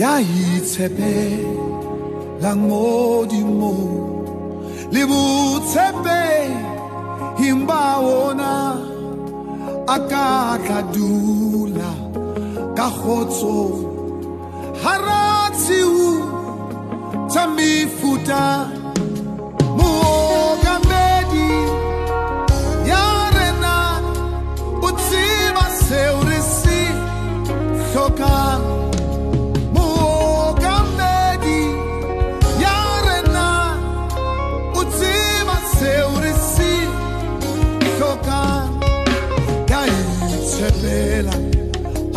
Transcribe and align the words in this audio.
yaitshepe 0.00 1.16
lang 2.42 2.60
modimo 2.70 3.74
le 4.94 5.02
botshepe 5.10 6.22
himba 7.40 7.82
ona 8.00 8.52
a 9.94 9.96
ka 10.10 10.28
tla 10.64 10.80
dula 10.94 11.92
ka 12.76 12.88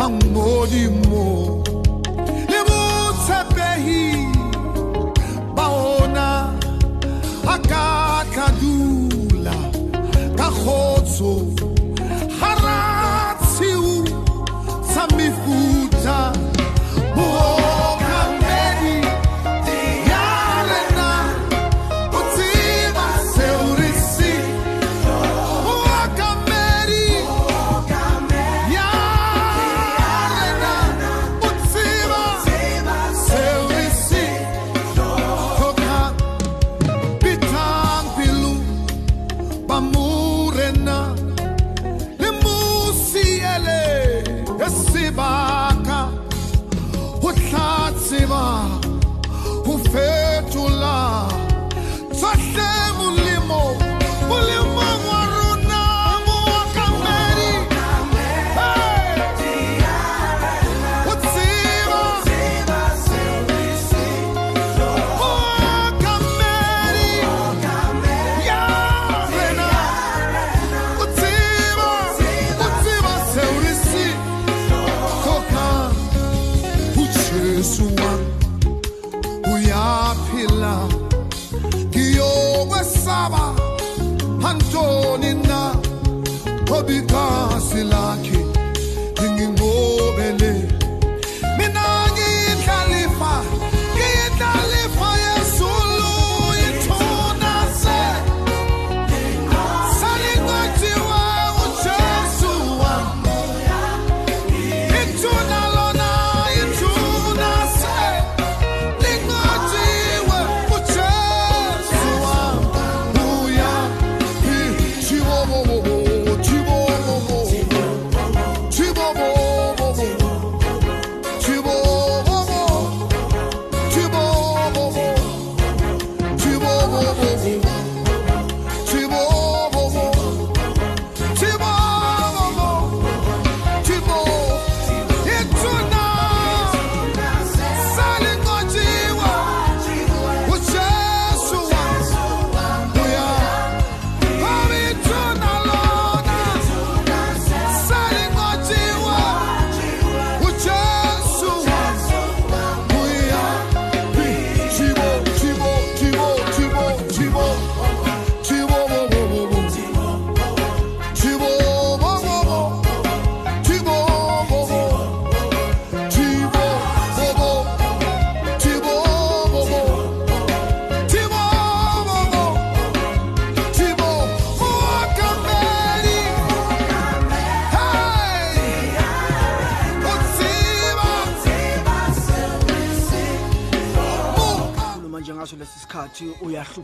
amor 0.04 0.66
de 0.68 0.86
amor. 0.86 1.53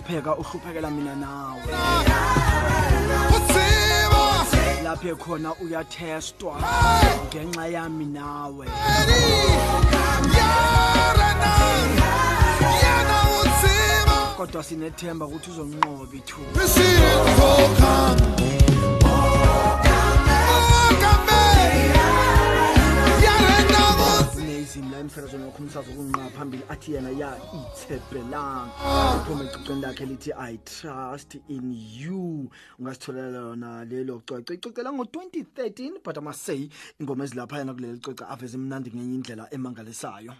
Uyahlupheka 0.00 0.36
uhluphekela 0.36 0.90
mina 0.90 1.14
nawe. 1.14 1.62
Utsiba 3.36 4.46
lapho 4.84 5.16
khona 5.16 5.54
uyathestwa 5.54 6.54
ngenxa 7.28 7.66
yami 7.66 8.04
nawe. 8.06 8.66
Yarana 10.36 11.52
yana 12.82 13.16
utsiba 13.40 14.16
kodwa 14.36 14.62
sinethemba 14.62 15.26
ukuthi 15.26 15.50
uzonqoba 15.50 16.16
ithuba. 16.16 16.60
Risikhokang 16.60 18.20
Mookamedi 19.02 19.80
yarena 21.88 21.99
nezimi 24.70 24.91
la 24.91 24.98
emsakazweni 24.98 25.44
wakho 25.44 25.62
umsazo 25.62 25.92
kunqa 25.92 26.31
phambili 26.31 26.62
athi 26.69 26.92
yena 26.92 27.10
ya 27.10 27.36
ithebhelanga 27.59 28.71
uphuma 29.16 29.44
ecicweni 29.44 29.80
lakhe 29.80 30.06
lithi 30.06 30.33
i 30.33 30.59
trust 30.59 31.34
in 31.48 31.72
you. 31.72 32.50
Ungasitholela 32.78 33.30
lona 33.30 33.84
lelo 33.84 34.22
coco. 34.24 34.54
Icocela 34.54 34.92
ngo-2013 34.92 36.03
but 36.04 36.34
say 36.34 36.68
ingoma 37.00 37.24
ezilaphayana 37.24 37.74
kuleli 37.74 38.00
coca 38.00 38.28
aveze 38.28 38.59
mnandi 38.59 38.91
ngenye 38.91 39.15
indlela 39.15 39.48
emangalisayo 39.50 40.34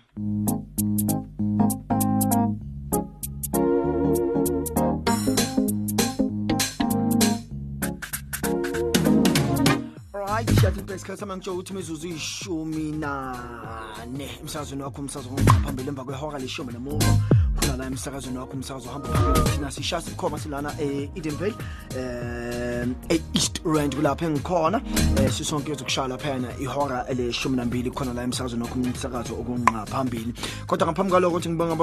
siyathi 10.31 10.81
impela 10.81 10.97
isikhathi 10.97 11.21
sama 11.21 11.37
ngitsho 11.37 11.53
ukuthi 11.55 11.73
imizuzu 11.73 12.07
iyishumi 12.09 12.93
nane. 12.93 14.31
Emsakazweni 14.41 14.83
wakho 14.83 15.01
umsazo 15.03 15.29
phambili 15.65 15.89
emva 15.89 16.05
kwehora 16.05 16.39
leshumi 16.39 16.73
nemuva 16.73 17.30
la 17.79 17.87
emsakazweni 17.87 18.39
wakho 18.39 18.53
umsakazo 18.53 18.89
phambili 18.89 19.51
thina 19.51 19.71
sishaya 19.71 20.03
sikhoma 20.03 20.39
silana 20.39 20.73
e-edenvale 20.81 21.55
um 21.97 22.95
e-east 23.09 23.61
rand 23.65 23.95
kulapho 23.97 24.25
engikhona. 24.25 24.79
Um 24.79 25.31
sisonke 25.31 25.75
zokushaya 25.75 26.09
laphayana 26.09 26.49
ihora 26.61 27.07
nambili 27.51 27.91
khona 27.91 28.13
la 28.15 28.23
emsakazweni 28.23 28.63
wakho 28.63 28.75
umsakazo 28.75 29.35
okunqa 29.35 29.87
phambili. 29.87 30.35
Kodwa 30.67 30.87
ngaphambi 30.87 31.13
ngibonga 31.49 31.77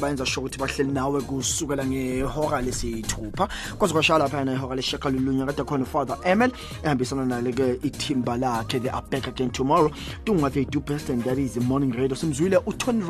bayenza 0.00 0.24
ukuthi 0.24 0.58
bahleli 0.58 0.92
nawe 0.92 1.20
kusukela 1.20 1.86
ngehora 1.86 2.62
lesithupha. 2.62 3.48
Kwaze 3.78 3.92
kwashaya 3.92 4.18
laphayana 4.18 4.52
ihora 4.52 4.76
kade 5.46 5.64
khona 5.64 5.84
ufather 5.84 6.18
emel 6.24 6.52
ehambisana 6.82 7.24
nale-ke 7.24 7.78
ithimba 7.82 8.36
lakhe 8.36 8.80
again 9.28 9.50
tomorrow. 9.50 9.90
Do 10.24 10.80
best 10.80 11.10
and 11.10 11.22
that 11.24 11.38
is 11.38 11.56
morning 11.56 11.92
radio. 11.92 12.16
Simzwile 12.16 12.58
utony 12.66 13.02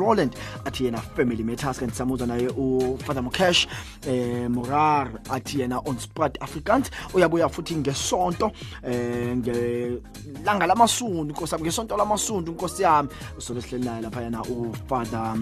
athi 0.65 0.85
yena 0.85 0.99
family 1.15 1.43
matters 1.43 1.81
samuza 2.07 2.25
naye 2.25 2.47
ufather 2.47 3.23
mocash 3.23 3.67
eh 4.07 4.47
morar 4.49 5.11
athi 5.29 5.59
yena 5.59 5.81
on 5.85 5.99
sprat 5.99 6.37
africans 6.41 6.91
uyabuya 7.13 7.49
futhi 7.49 7.75
ngesonto 7.75 8.51
eh 8.83 9.35
ngelanga 9.37 10.67
lamasundu 10.67 11.33
nkosi 11.33 11.53
yami 11.53 11.63
ngesonto 11.63 11.97
lamasundu 11.97 12.51
nkosi 12.51 12.83
yami. 12.83 13.09
Usobe 13.37 13.61
sihleli 13.61 13.85
naye 13.85 14.01
lapha 14.01 14.21
yena 14.21 14.41
ufather 14.41 15.35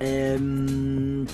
um 0.00 1.26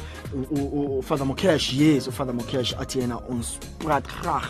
ufather 0.99 1.27
mocash 1.27 1.73
yes 1.73 2.09
ufather 2.09 2.35
mocash 2.35 2.75
athi 2.81 2.99
yena 2.99 3.21
unsprat 3.21 4.05
rag 4.25 4.45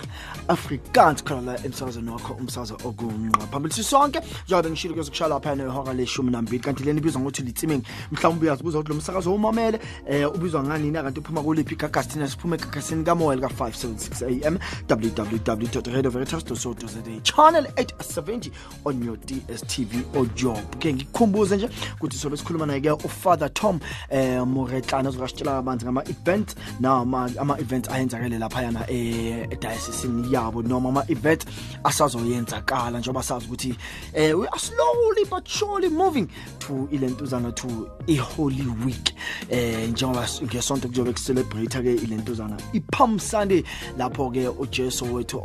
afrikaans 0.49 1.25
khona 1.25 1.41
la 1.41 1.65
emsakazweni 1.65 2.11
wakho 2.11 2.35
umsakazo 2.35 2.75
okunqa 2.85 3.47
phambili 3.47 3.75
sisonke 3.75 4.21
njengoba 4.47 4.71
ngishilo 4.71 4.95
kuyozokushaya 4.95 5.29
lapha 5.29 5.55
nehora 5.55 5.93
leshumi 5.93 6.31
nambili 6.31 6.59
kanti 6.59 6.85
leni 6.85 6.99
ibizwa 6.99 7.21
ngokuthi 7.21 7.43
litsiming. 7.43 7.83
Mhlawumbe 8.13 8.47
uyazi 8.47 8.61
ubuza 8.61 8.79
ukuthi 8.79 8.93
lo 8.93 8.99
msakazo 8.99 9.35
umamele 9.35 9.81
um 10.09 10.35
ubizwa 10.35 10.63
nganini? 10.63 10.93
Kanti 10.93 11.21
uphuma 11.21 11.43
kuliphi 11.43 11.75
igagas 11.75 12.09
thina 12.09 12.29
siphume 12.29 12.57
egagasini 12.57 13.05
kamoya 13.05 13.37
lika-576 13.37 14.47
am 14.47 14.59
www 14.89 15.93
radio 15.95 16.11
veritas 16.11 16.45
co 16.45 16.55
za 16.55 17.21
channel 17.23 17.65
870 17.65 18.51
on 18.85 19.05
your 19.05 19.17
dstv 19.17 20.17
ojob 20.17 20.79
ke 20.79 20.95
ngikukhumbuze 20.95 21.57
nje 21.57 21.69
ukuthi 21.97 22.17
sobe 22.17 22.37
sikhuluma 22.37 22.67
naye-ke 22.67 22.91
ufather 22.91 23.55
tom 23.55 23.81
eh 24.11 24.47
moretlana 24.47 25.09
ozokasitshela 25.09 25.53
kabanzi 25.53 25.85
ngama-event 25.85 26.57
noma 26.81 27.31
ama-events 27.39 27.89
ayenzakele 27.89 28.39
laphayana 28.39 28.91
edayosisini 28.91 30.33
yabo 30.33 30.63
noma 30.63 30.89
ama-event 30.89 31.47
asazoyenzakala 31.85 32.99
njengoba 32.99 33.23
sazi 33.23 33.47
ukuthi 33.47 33.75
eh 34.15 34.39
we 34.39 34.47
are 34.47 34.59
slowly 34.59 35.25
but 35.31 35.49
surely 35.49 35.89
moving 35.89 36.29
to 36.59 36.89
ilentuzana 36.91 37.53
to 37.53 37.69
i-holy 38.07 38.67
week. 38.85 39.15
Eh 39.51 39.91
njengoba 39.91 40.29
ngesonto 40.43 40.89
kuzobe 40.89 41.13
kucelebrate-ke 41.13 41.95
ilentuzana. 41.95 42.57
I-palm 42.73 43.19
sunday 43.19 43.65
lapho-ke 43.99 44.49
ujesu 44.49 45.15
wethu 45.15 45.41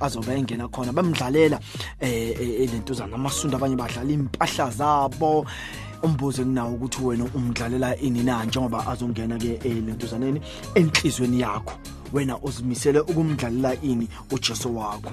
azobe 0.00 0.34
engena 0.34 0.68
khona 0.68 0.92
bamdlalela 0.92 1.60
eh 2.00 2.60
ilentuzana. 2.62 3.14
Amasundu 3.14 3.56
abanye 3.56 3.76
badlala 3.76 4.12
impahla 4.12 4.70
zabo 4.70 5.46
umbuzo 6.02 6.42
enginawo 6.42 6.74
ukuthi 6.74 7.02
wena 7.02 7.24
umdlalela 7.34 7.96
ini 7.96 8.22
na 8.22 8.44
njengoba 8.44 8.86
azongena 8.86 9.38
ke 9.38 9.60
elentuzaneni 9.64 10.40
enhlizweni 10.74 11.40
yakho 11.40 11.74
wena 12.12 12.38
uzimisele 12.38 13.00
ukumdlalela 13.00 13.74
ini 13.82 14.08
uJesu 14.30 14.76
wakho 14.76 15.12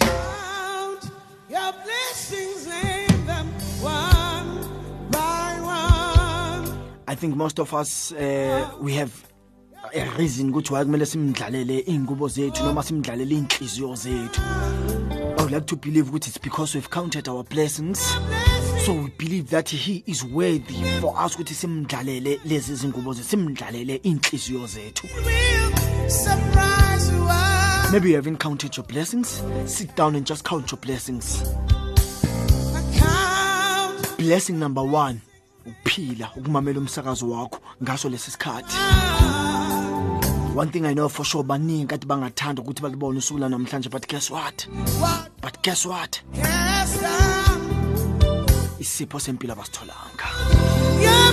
Count 0.00 1.10
your 1.48 1.72
blessings, 1.84 2.66
name 2.66 3.26
them 3.26 3.48
one 3.80 5.10
by 5.10 5.60
one. 5.60 6.78
I 7.06 7.14
think 7.14 7.36
most 7.36 7.58
of 7.60 7.74
us 7.74 8.12
uh, 8.12 8.70
we 8.80 8.94
have 8.94 9.12
a 9.24 9.27
reason 10.18 10.50
ukuthi 10.50 10.72
why 10.72 10.84
kumele 10.84 11.06
simdlalele 11.06 11.78
ingubo 11.86 12.28
zethu 12.28 12.64
noma 12.64 12.82
simdlalele 12.82 13.34
inhliziyo 13.34 13.94
zethu. 13.94 14.40
I 15.38 15.42
would 15.42 15.50
like 15.52 15.66
to 15.66 15.76
believe 15.76 16.10
ukuthi 16.10 16.28
it's 16.28 16.38
because 16.38 16.74
we've 16.74 16.90
counted 16.90 17.28
our 17.28 17.44
blessings. 17.44 17.98
So 18.84 18.92
we 18.92 19.10
believe 19.18 19.50
that 19.50 19.68
he 19.68 20.02
is 20.06 20.24
worthy 20.24 20.82
for 21.00 21.14
us 21.24 21.36
ukuthi 21.36 21.54
simdlalele 21.54 22.40
lezi 22.44 22.74
zingubo 22.74 23.12
zethu 23.12 23.28
simdlalele 23.28 23.96
inhliziyo 24.02 24.66
zethu. 24.66 25.06
Will 25.24 26.10
surprise 26.10 27.12
you. 27.12 27.28
all. 27.28 27.92
maybe 27.92 28.10
you 28.10 28.16
haven't 28.16 28.38
counted 28.38 28.76
your 28.76 28.86
blessings? 28.86 29.42
Sit 29.66 29.94
down 29.96 30.16
and 30.16 30.26
just 30.26 30.44
count 30.44 30.70
your 30.70 30.78
blessings. 30.78 31.42
Count. 32.98 34.18
Blessing 34.18 34.58
number 34.58 34.82
1 34.82 35.20
ukuphila 35.68 36.30
ukumamela 36.36 36.78
umsakazo 36.78 37.30
wakho 37.30 37.60
ngaso 37.82 38.08
lesi 38.08 38.30
sikhathi. 38.30 38.76
One 40.58 40.70
thing 40.72 40.84
i 40.86 40.92
know 40.92 41.08
for 41.08 41.24
sure 41.24 41.44
baningi 41.44 41.86
kade 41.86 42.06
bangathanda 42.06 42.62
ukuthi 42.62 42.82
balibone 42.82 43.18
usuku 43.18 43.38
lanamhlanje 43.38 43.88
but 43.88 44.08
guess 44.08 44.28
what? 44.30 44.66
But 45.40 45.62
guess 45.62 45.86
what? 45.86 46.20
Isipho 48.80 49.20
sempilo 49.20 49.52
abasitholanga. 49.54 50.26
Your 51.00 51.28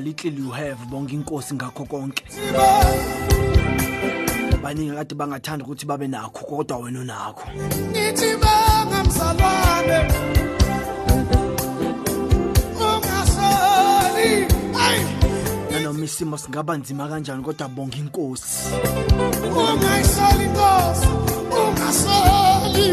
little 0.00 0.32
you 0.32 0.50
have 0.50 0.78
bonke 0.90 1.14
inkosi 1.14 1.54
ngakho 1.54 1.84
konke. 1.84 2.24
Baningi 4.62 4.94
kade 4.94 5.14
bangathanda 5.14 5.64
ukuthi 5.64 5.86
babe 5.86 6.08
nakho 6.08 6.46
kodwa 6.46 6.78
wena 6.78 7.00
unakho. 7.00 7.48
Ngithi 7.90 8.36
bangamzalwane 8.42 9.98
ungasoli 12.80 14.46
ay! 14.80 15.00
Nanoma 15.70 16.04
isimo 16.04 16.38
singaba 16.38 16.76
nzima 16.76 17.08
kanjani 17.08 17.42
kodwa 17.42 17.68
bonke 17.68 17.98
inkosi. 17.98 18.70
Ungasoli 19.44 20.44
Nkosi 20.54 21.08
ungasoli 21.60 22.88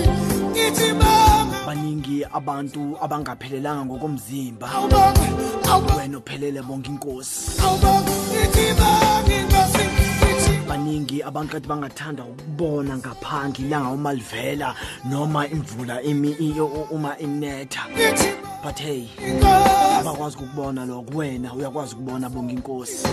ngithi 0.52 0.94
banga 0.94 1.61
baningi 1.72 2.26
abantu 2.34 2.98
abangaphelelanga 3.02 3.86
ngokomzimba. 3.86 4.68
Awubonge 4.76 5.28
awubonge 5.70 6.00
wena 6.00 6.18
uphelele 6.18 6.62
bonke 6.62 6.90
inkosi. 6.92 7.62
Awubonge 7.64 8.12
ngithi 8.12 8.66
banga 8.80 9.38
Nkosi 9.44 9.84
ngithi 9.88 10.54
baningi 10.68 11.24
abantu 11.24 11.52
kade 11.54 11.68
bangathanda 11.68 12.24
ukubona 12.24 12.98
ngaphandle 12.98 13.66
ilanga 13.66 13.90
uma 13.90 14.14
livela 14.14 14.76
noma 15.06 15.48
imvula 15.48 16.02
imi 16.02 16.32
iyo 16.32 16.66
uma 16.92 17.18
inetha. 17.18 17.88
Ngithi 17.96 18.30
but 18.64 18.80
hey 18.80 19.08
Nkosi 19.18 20.00
abakwazi 20.00 20.38
ukubona 20.38 20.86
lokho. 20.86 21.18
Wena 21.18 21.54
uyakwazi 21.54 21.96
ukubona 21.96 22.30
bonke 22.30 22.54
inkosi. 22.54 23.08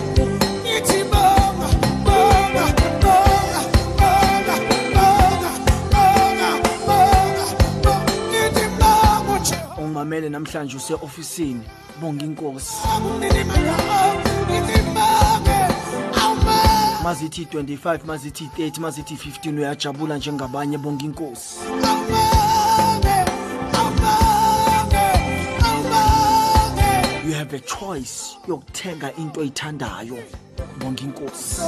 ngithi 0.63 1.03
banga 1.11 1.67
banga 2.03 2.65
banga 3.03 3.78
ungimamele 9.89 10.29
namhlanje 10.29 10.77
use-ofisini. 10.77 11.61
Bonke 12.01 12.25
inkosi. 12.25 12.73
Mazithi 17.03 17.45
25 17.45 18.05
mazithi 18.05 18.49
30 18.57 18.79
mazithi 18.79 19.15
15 19.15 19.57
uyajabula 19.57 20.17
njengabanye 20.17 20.77
bonke 20.77 21.05
inkosi. 21.05 21.59
You 27.25 27.33
have 27.33 27.53
a 27.53 27.59
choice 27.59 28.37
yokuthenga 28.47 29.17
into 29.17 29.41
oyithandayo 29.41 30.17
bonke 30.79 31.03
inkosi. 31.03 31.61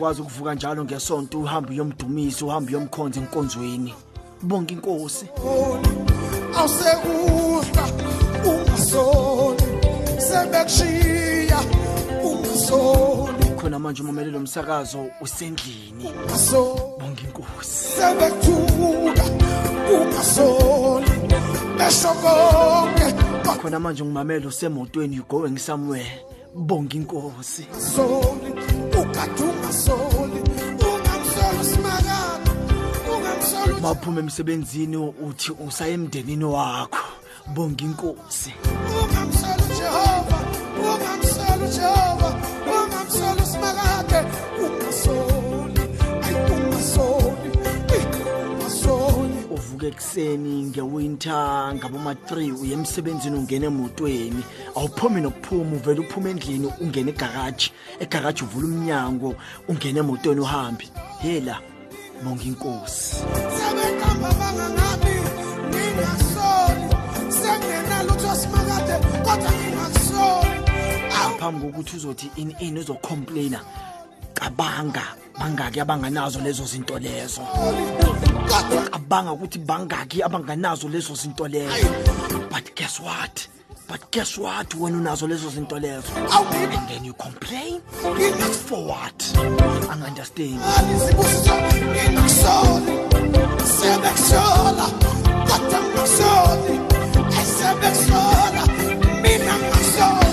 Uyakwazi 0.00 0.22
ukuvuka 0.22 0.54
njalo 0.54 0.84
ngesonto 0.84 1.38
uhambe 1.40 1.70
uyomdumisa 1.70 2.46
uhambe 2.46 2.72
uyomkhonza 2.72 3.20
enkonzweni. 3.20 3.94
Bonke 4.42 4.74
inkosi. 4.74 5.26
Awusekuhla 6.56 7.84
ungasoli. 8.48 9.62
Sebekushiya 10.18 11.60
ungasoli. 12.24 13.44
Khona 13.56 13.78
manje 13.78 14.02
umamelelo 14.02 14.38
umsakazo 14.38 15.06
usendlini. 15.20 16.04
Ungasoli. 16.04 16.80
Bonke 17.00 17.24
inkosi. 17.24 17.84
Sebethuka 17.96 19.24
ungasoli. 19.92 21.10
Besho 21.78 22.14
konke. 22.22 23.14
Khona 23.60 23.80
manje 23.80 24.04
ngimamela 24.04 24.48
usemotweni 24.48 25.16
you 25.16 25.24
going 25.28 25.58
somewhere. 25.58 26.24
Bonke 26.54 26.96
inkosi. 26.96 27.66
Ungasoli. 27.72 28.79
Ukade 29.00 29.42
ungasoli 29.42 30.40
ungamsoli 30.90 31.64
simakade 31.64 32.50
ungamsoli 33.16 33.80
mawuphuma 33.80 34.20
emsebenzini 34.20 34.96
uthi 34.96 35.52
usaya 35.66 35.92
emndenini 35.94 36.44
wakho. 36.44 36.98
Bonke 37.54 37.84
inkosi. 37.84 38.52
Ungamsoli 39.02 39.74
Jehova 39.78 40.38
ungamsoli 40.78 41.66
Jehova. 41.76 42.19
Ungasoli 49.80 49.86
uvuka 49.86 49.86
ekuseni 49.86 50.64
ngewinter 50.70 51.74
ngaboma 51.74 52.12
3 52.12 52.60
uye 52.60 52.72
emsebenzini 52.72 53.36
ungena 53.36 53.66
emotweni. 53.66 54.44
Awuphumi 54.76 55.20
nokuphuma 55.20 55.76
uvela 55.76 56.00
uphuma 56.00 56.30
endlini 56.30 56.72
ungena 56.80 57.10
egaraji. 57.10 57.72
Egaraji 58.00 58.44
uvula 58.44 58.66
umnyango 58.66 59.34
ungena 59.68 60.00
emotweni 60.00 60.40
uhambe. 60.40 60.88
Yela 61.24 61.60
bonke 62.22 62.48
inkosi. 62.48 63.16
Sebehamba 63.56 64.32
bangangabi 64.38 65.14
ngingasoli 65.68 66.86
sengenalutho 67.28 68.34
simakade 68.36 68.94
kodwa 69.24 69.50
ngingasoli 69.52 70.60
awu. 71.20 71.38
Phambi 71.38 71.66
kokuthi 71.66 71.96
uzothi 71.96 72.30
in 72.36 72.54
in 72.60 72.78
uzocomplaina 72.78 73.60
cabanga 74.34 75.02
bangaki 75.38 75.80
abanganazo 75.80 76.40
lezo 76.40 76.64
zinto 76.64 76.98
lezo. 76.98 77.40
Kodwa 78.50 78.79
cabanga 79.00 79.32
ukuthi 79.32 79.58
bangaki 79.58 80.22
abanganazo 80.22 80.88
lezo 80.88 81.14
zinto 81.14 81.48
lezo. 81.48 81.88
But 82.50 82.74
guess 82.74 83.00
what? 83.00 83.48
But 83.88 84.10
guess 84.10 84.38
what? 84.38 84.74
Wena 84.74 84.98
unazo 84.98 85.26
lezo 85.26 85.50
zinto 85.50 85.78
lezo. 85.80 86.12
And 86.16 86.88
then 86.88 87.04
you 87.04 87.14
complain? 87.14 87.80
For 88.68 88.84
what? 88.84 89.18
Angiunderstand 89.90 90.60
alizibusiso 90.76 91.54
ngingasoli 91.54 92.92
sebekusola 93.64 94.86
kodwa 95.48 95.80
ngingasoli 95.80 96.80
sebekusola 97.56 98.66
mina 99.22 99.54
ngingasoli 99.58 100.30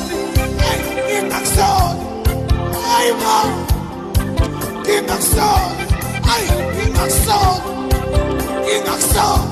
Ingakusoli, 8.75 9.47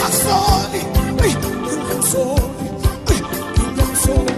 ingakusoli, 0.00 0.80
ingakusoli, 1.72 3.16
ingakusoli. 3.64 4.37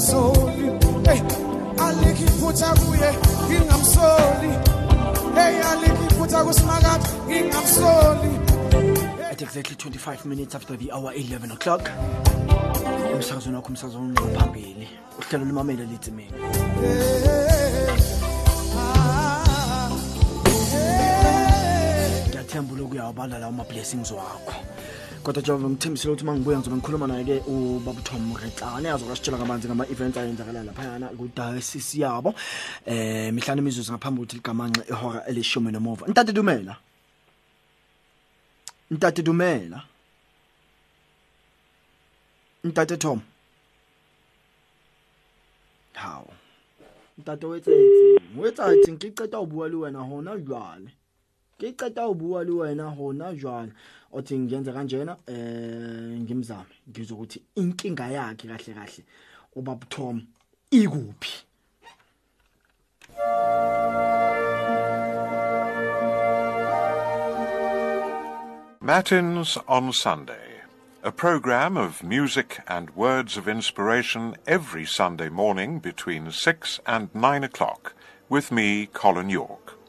Ngingamsoli 0.00 0.66
hey 1.04 1.20
alikho 1.84 2.24
iphutha 2.24 2.74
kuye 2.74 3.12
ngingamsoli. 3.46 4.50
Hey 5.34 5.62
alikho 5.62 6.04
iphutha 6.10 6.44
kusimakade 6.44 7.08
ngingamsoli. 7.28 8.30
At 9.30 9.42
exactly 9.42 9.76
25 9.76 10.26
minutes 10.26 10.54
after 10.54 10.76
the 10.76 10.90
hour 10.92 11.12
11 11.12 11.52
o'clock 11.52 11.90
umsakazweni 13.14 13.56
wakho 13.56 13.68
umsakazweni 13.68 14.16
phambili. 14.38 14.88
Uhlelo 15.18 15.44
lumamela 15.44 15.84
lithi 15.84 16.10
mina. 16.10 16.36
Ngiyathemba 22.28 22.74
uloku 22.74 22.92
uyawabala 22.92 23.38
lawo 23.38 23.52
ma-blessings 23.52 24.10
wakho. 24.10 24.54
Kodwa 25.22 25.42
jehova 25.42 25.68
ngithembisile 25.68 26.12
ukuthi 26.12 26.24
uma 26.24 26.34
ngibuya 26.34 26.58
ngizobe 26.58 26.76
ngikhuluma 26.76 27.06
naye-ke 27.06 27.42
ubaba 27.46 28.00
tom 28.02 28.36
retlane 28.36 28.88
azokasitshela 28.90 29.38
kabanzi 29.38 29.68
ngama-events 29.68 30.16
ayenzakala 30.16 30.62
laphayana 30.62 31.08
kudayosisi 31.08 32.00
yabo. 32.00 32.34
Eh 32.86 33.32
mihlanu 33.32 33.60
imizuzu 33.62 33.92
ngaphambi 33.92 34.20
kokuthi 34.20 34.36
ligamanxe 34.36 34.82
ihora 34.88 35.26
elishumi 35.26 35.72
nomuva. 35.72 36.08
Ntate 36.08 36.32
dumela? 36.32 36.76
Ntate 38.90 39.22
dumela? 39.22 39.82
Ntate 42.64 42.96
tom? 42.96 43.20
Hawu. 45.92 46.32
Ntate 47.18 47.46
wetsetse 47.46 48.20
wetsatse 48.36 48.96
ke 48.96 49.10
qeta 49.10 49.36
ho 49.36 49.46
bua 49.46 49.68
le 49.68 49.76
wena 49.76 50.00
hona 50.00 50.36
jwale 50.36 50.90
ke 51.58 51.72
qeta 51.72 52.02
ho 52.02 52.14
bua 52.14 52.44
le 52.44 52.50
wena 52.50 52.84
hona 52.88 53.34
jwale 53.34 53.72
othi 54.12 54.48
kanjena 54.48 55.16
eh 55.26 56.18
ngimzame. 56.20 56.74
Inkinga 57.56 58.08
yakhe 58.10 58.48
kahle 58.48 58.74
kahle. 58.74 59.04
Ikuphi? 60.72 61.42
Matins 68.80 69.58
on 69.68 69.92
Sunday 69.92 70.50
a 71.02 71.10
program 71.10 71.78
of 71.78 72.02
music 72.02 72.60
and 72.68 72.94
words 72.94 73.38
of 73.38 73.48
inspiration 73.48 74.36
every 74.46 74.84
Sunday 74.84 75.30
morning 75.30 75.78
between 75.78 76.30
6 76.30 76.80
and 76.86 77.08
9 77.14 77.44
o'clock 77.44 77.94
with 78.28 78.52
me, 78.52 78.84
Colin 78.86 79.30
York. 79.30 79.79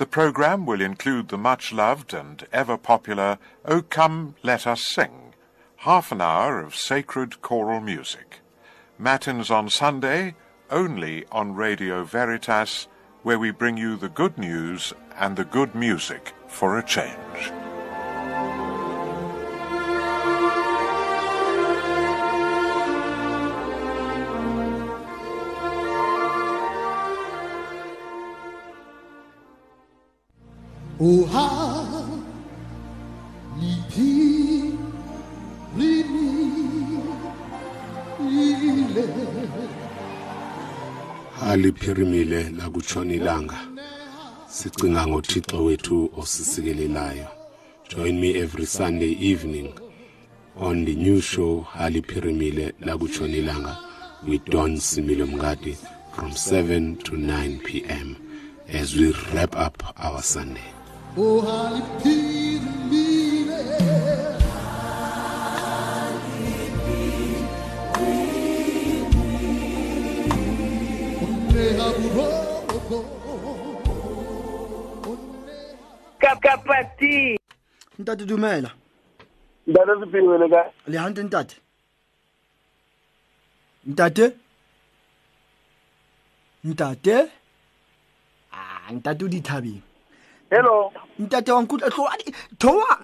The 0.00 0.06
program 0.06 0.64
will 0.64 0.80
include 0.80 1.28
the 1.28 1.36
much 1.36 1.74
loved 1.74 2.14
and 2.14 2.46
ever 2.54 2.78
popular 2.78 3.36
O 3.66 3.82
Come 3.82 4.34
Let 4.42 4.66
Us 4.66 4.82
Sing, 4.82 5.34
half 5.76 6.10
an 6.10 6.22
hour 6.22 6.58
of 6.58 6.74
sacred 6.74 7.42
choral 7.42 7.80
music. 7.80 8.40
Matins 8.98 9.50
on 9.50 9.68
Sunday, 9.68 10.36
only 10.70 11.26
on 11.30 11.54
Radio 11.54 12.02
Veritas, 12.04 12.88
where 13.24 13.38
we 13.38 13.50
bring 13.50 13.76
you 13.76 13.94
the 13.94 14.08
good 14.08 14.38
news 14.38 14.94
and 15.18 15.36
the 15.36 15.44
good 15.44 15.74
music 15.74 16.32
for 16.48 16.78
a 16.78 16.82
change. 16.82 17.52
Oha 31.02 32.04
lipi 33.60 34.72
lini 35.78 36.30
ile 38.20 39.04
aliphirimile 41.42 42.50
lakutshona 42.50 43.14
ilanga. 43.14 43.58
Sicinga 44.48 45.06
ngothixo 45.06 45.64
wethu 45.64 46.10
osisikelelayo 46.16 47.26
join 47.88 48.20
me 48.20 48.28
every 48.38 48.66
sunday 48.66 49.16
evening 49.20 49.72
on 50.56 50.84
the 50.84 50.94
new 50.94 51.20
show 51.20 51.66
aliphirimile 51.78 52.72
lakutshona 52.80 53.36
ilanga 53.36 53.76
with 54.28 54.44
don 54.50 54.76
similo 54.80 55.26
mngadi 55.26 55.76
from 56.14 56.30
7 56.30 56.96
to 56.96 57.16
9 57.16 57.58
p.m 57.58 58.14
as 58.80 58.94
we 58.96 59.12
wrap 59.32 59.56
up 59.56 59.82
our 60.04 60.22
sunday 60.22 60.79
oha 61.18 61.70
liphilile 61.74 63.60
Unneha 71.22 71.92
buroko 71.98 73.04
kapapati 76.18 77.38
ntate 77.98 78.24
dumela. 78.24 78.70
Ntate 79.66 80.00
sephiwele 80.00 80.48
ka 80.48 80.72
le 80.86 80.98
hantle 80.98 81.22
ntate. 81.24 81.56
Ntate? 83.86 84.32
Ntate? 86.64 87.30
Ah 88.52 88.92
ntate 88.92 89.24
o 89.24 89.28
dithabeng 89.28 89.89
hello? 90.50 90.92
Ntate 91.18 91.52
wa 91.52 91.62
nkutla 91.62 91.90
tloa 91.90 92.16
thoa 92.58 92.98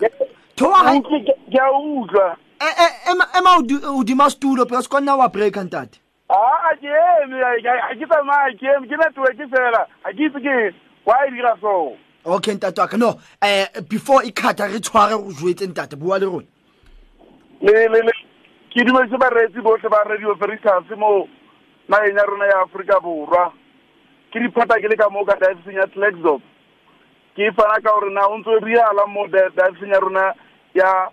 thoa 0.56 0.78
hai 0.85 0.98
Utlwe 0.98 1.20
ke 1.20 1.32
ke 1.50 1.59
a 1.61 1.70
utlwa. 1.72 2.37
E 2.61 2.64
e 2.85 3.11
ema 3.11 3.28
ema 3.38 3.56
odi- 3.59 3.80
hodima 3.85 4.30
stulo 4.30 4.64
because 4.64 4.88
konna 4.88 5.16
wa 5.16 5.28
break 5.28 5.54
ntate. 5.54 6.00
A 6.30 6.74
ke 6.80 6.88
eme 7.22 7.38
ga 7.62 7.94
ke 7.94 8.06
tsamaya 8.06 8.56
ke 8.59 8.66
eme 8.76 8.88
ke 8.88 8.96
network 8.96 9.37
fela. 9.50 9.87
Ga 10.04 10.12
ke 10.12 10.20
itse 10.26 10.40
ke 10.40 10.74
wa 11.06 11.14
e 11.26 11.30
dira 11.30 11.56
so. 11.61 11.96
Okay 12.24 12.54
ntate 12.54 12.78
wa 12.80 12.87
ka. 12.88 12.96
No 12.96 13.18
eh 13.42 13.66
before 13.88 14.24
e 14.24 14.32
khatha 14.32 14.66
re 14.72 14.80
tshware 14.80 15.16
go 15.18 15.30
jwetse 15.32 15.66
ntate 15.68 15.96
bua 15.96 16.18
le 16.18 16.26
rona. 16.26 16.46
Le 17.61 17.88
le 17.88 18.00
le 18.02 18.12
ke 18.72 18.85
dumedise 18.85 19.18
bareetsi 19.20 19.61
botlhe 19.62 19.88
ba 19.88 20.02
radio 20.09 20.35
veritas 20.35 20.85
mo 20.96 21.28
nageng 21.88 22.16
ya 22.16 22.24
rona 22.26 22.46
ya 22.46 22.62
aforika 22.64 23.00
borwa. 23.00 23.52
Ke 24.32 24.40
diphata 24.40 24.80
ke 24.80 24.88
le 24.88 24.96
ka 24.96 25.09
moo 25.11 25.24
ka 25.24 25.37
dioceseng 25.37 25.76
ya 25.78 25.87
tlaxop 25.87 26.42
ke 27.37 27.51
fana 27.53 27.81
ka 27.85 27.92
gore 27.92 28.11
na 28.11 28.27
o 28.29 28.38
ntse 28.38 28.59
riala 28.64 29.07
mo 29.07 29.27
di- 29.29 29.90
ya 29.90 29.99
rona 30.01 30.35
ya 30.75 31.11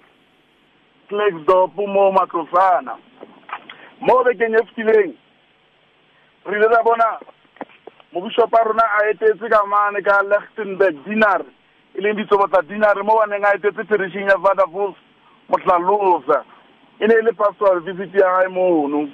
clasdop 1.10 1.76
mo 1.76 2.12
matlosana. 2.12 2.96
Mo 4.00 4.24
bekeng 4.24 4.56
e 4.56 4.64
fetileng 4.68 5.14
re 6.46 6.58
ile 6.58 6.68
ra 6.68 6.84
bona 6.84 7.20
mobishopa 8.14 8.60
a 8.60 8.64
rona 8.64 8.84
a 8.84 9.10
etetse 9.12 9.50
ka 9.50 9.66
mane 9.66 10.02
ka 10.02 10.22
lichtenburg 10.24 11.04
dinar 11.06 11.42
e 11.96 12.02
leng 12.02 12.16
ditsobo 12.16 12.48
tsa 12.48 12.62
dinar 12.62 13.04
mo 13.04 13.20
baneng 13.20 13.44
a 13.46 13.54
etetse 13.56 13.84
perishing 13.88 14.28
ya 14.30 14.38
vadavos 14.38 14.96
motlalosa. 15.50 16.44
E 17.00 17.08
ne 17.08 17.14
e 17.20 17.22
le 17.22 17.34
pastoral 17.34 17.82
visit 17.84 18.14
ya 18.16 18.32
gae 18.40 18.48
mono. 18.48 19.10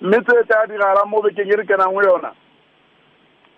Mme 0.00 0.20
tse 0.24 0.44
tsa 0.48 0.66
dirala 0.66 1.04
mo 1.04 1.20
bekeng 1.20 1.52
e 1.52 1.56
re 1.56 1.64
kenang 1.66 1.92
go 1.94 2.00
yona 2.02 2.32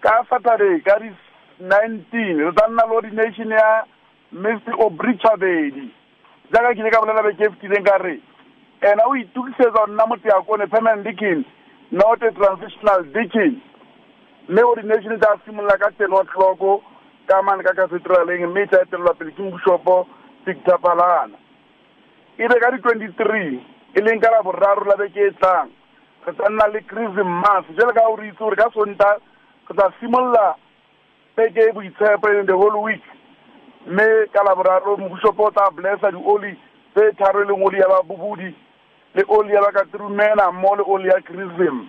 ka 0.03 0.25
saturday 0.29 0.81
ka 0.83 0.99
di 0.99 1.11
nineteen 1.61 2.39
re 2.39 2.53
tla 2.53 2.69
nna 2.69 2.87
le 2.87 2.95
ordination 2.95 3.51
ya 3.51 3.85
mr 4.33 4.75
obrichabedi 4.79 5.89
jaaka 6.53 6.75
ke 6.75 6.81
ile 6.81 6.91
ka 6.91 7.01
bolela 7.01 7.23
beke 7.23 7.51
fetileng 7.51 7.85
ka 7.85 7.99
re 7.99 8.21
ena 8.83 9.07
o 9.07 9.17
itukisetsa 9.17 9.71
go 9.71 9.87
nna 9.87 10.07
moteakone 10.07 10.67
permanent 10.67 11.05
deacon 11.05 11.45
not 11.93 12.23
a 12.23 12.33
transitional 12.33 13.05
deacon. 13.13 13.61
Mme 14.49 14.63
ordination 14.65 15.21
tsa 15.21 15.37
simolola 15.45 15.77
ka 15.79 15.91
ten 15.99 16.13
o'clock 16.13 16.83
ka 17.29 17.43
mane 17.43 17.63
ka 17.63 17.75
cathedraleng 17.77 18.49
mme 18.49 18.67
tla 18.67 18.81
etelelwa 18.83 19.15
pele 19.15 19.31
ke 19.31 19.43
mobishopo 19.43 20.07
victor 20.47 20.79
palana. 20.79 21.37
E 22.39 22.49
be 22.49 22.57
ka 22.61 22.71
di-twenty-three 22.71 23.61
e 23.95 24.01
leng 24.01 24.21
ka 24.21 24.31
la 24.33 24.43
boraro 24.43 24.89
la 24.89 24.97
beke 24.97 25.21
e 25.21 25.35
tlang. 25.37 25.69
Re 26.27 26.33
tla 26.33 26.49
nna 26.49 26.67
le 26.73 26.81
christmas 26.89 27.65
jale 27.77 27.93
ka 27.93 28.09
gore 28.09 28.27
itse 28.27 28.41
gore 28.41 28.57
ka 28.57 28.71
sonta 28.73 29.13
re 29.69 29.75
tla 29.77 29.93
simolola 30.01 30.57
beke 31.37 31.61
e 31.61 31.73
boitshepo 31.73 32.29
e 32.29 32.33
leng 32.33 32.47
the 32.47 32.53
whole 32.53 32.83
week 32.83 33.03
mme 33.87 34.27
ka 34.33 34.43
la 34.43 34.55
boraro 34.55 34.97
mobushopo 34.97 35.45
o 35.45 35.51
tla 35.51 35.71
blessa 35.71 36.11
di-oli 36.11 36.57
tse 36.95 37.13
tharo 37.19 37.43
e 37.43 37.45
leng 37.45 37.65
oli 37.65 37.79
ya 37.79 37.89
babobodi 37.89 38.55
le 39.15 39.25
oli 39.29 39.55
ya 39.55 39.63
bakaterumena 39.63 40.53
mmo 40.53 40.77
le 40.77 40.83
oli 40.87 41.09
ya 41.09 41.21
chrism 41.21 41.87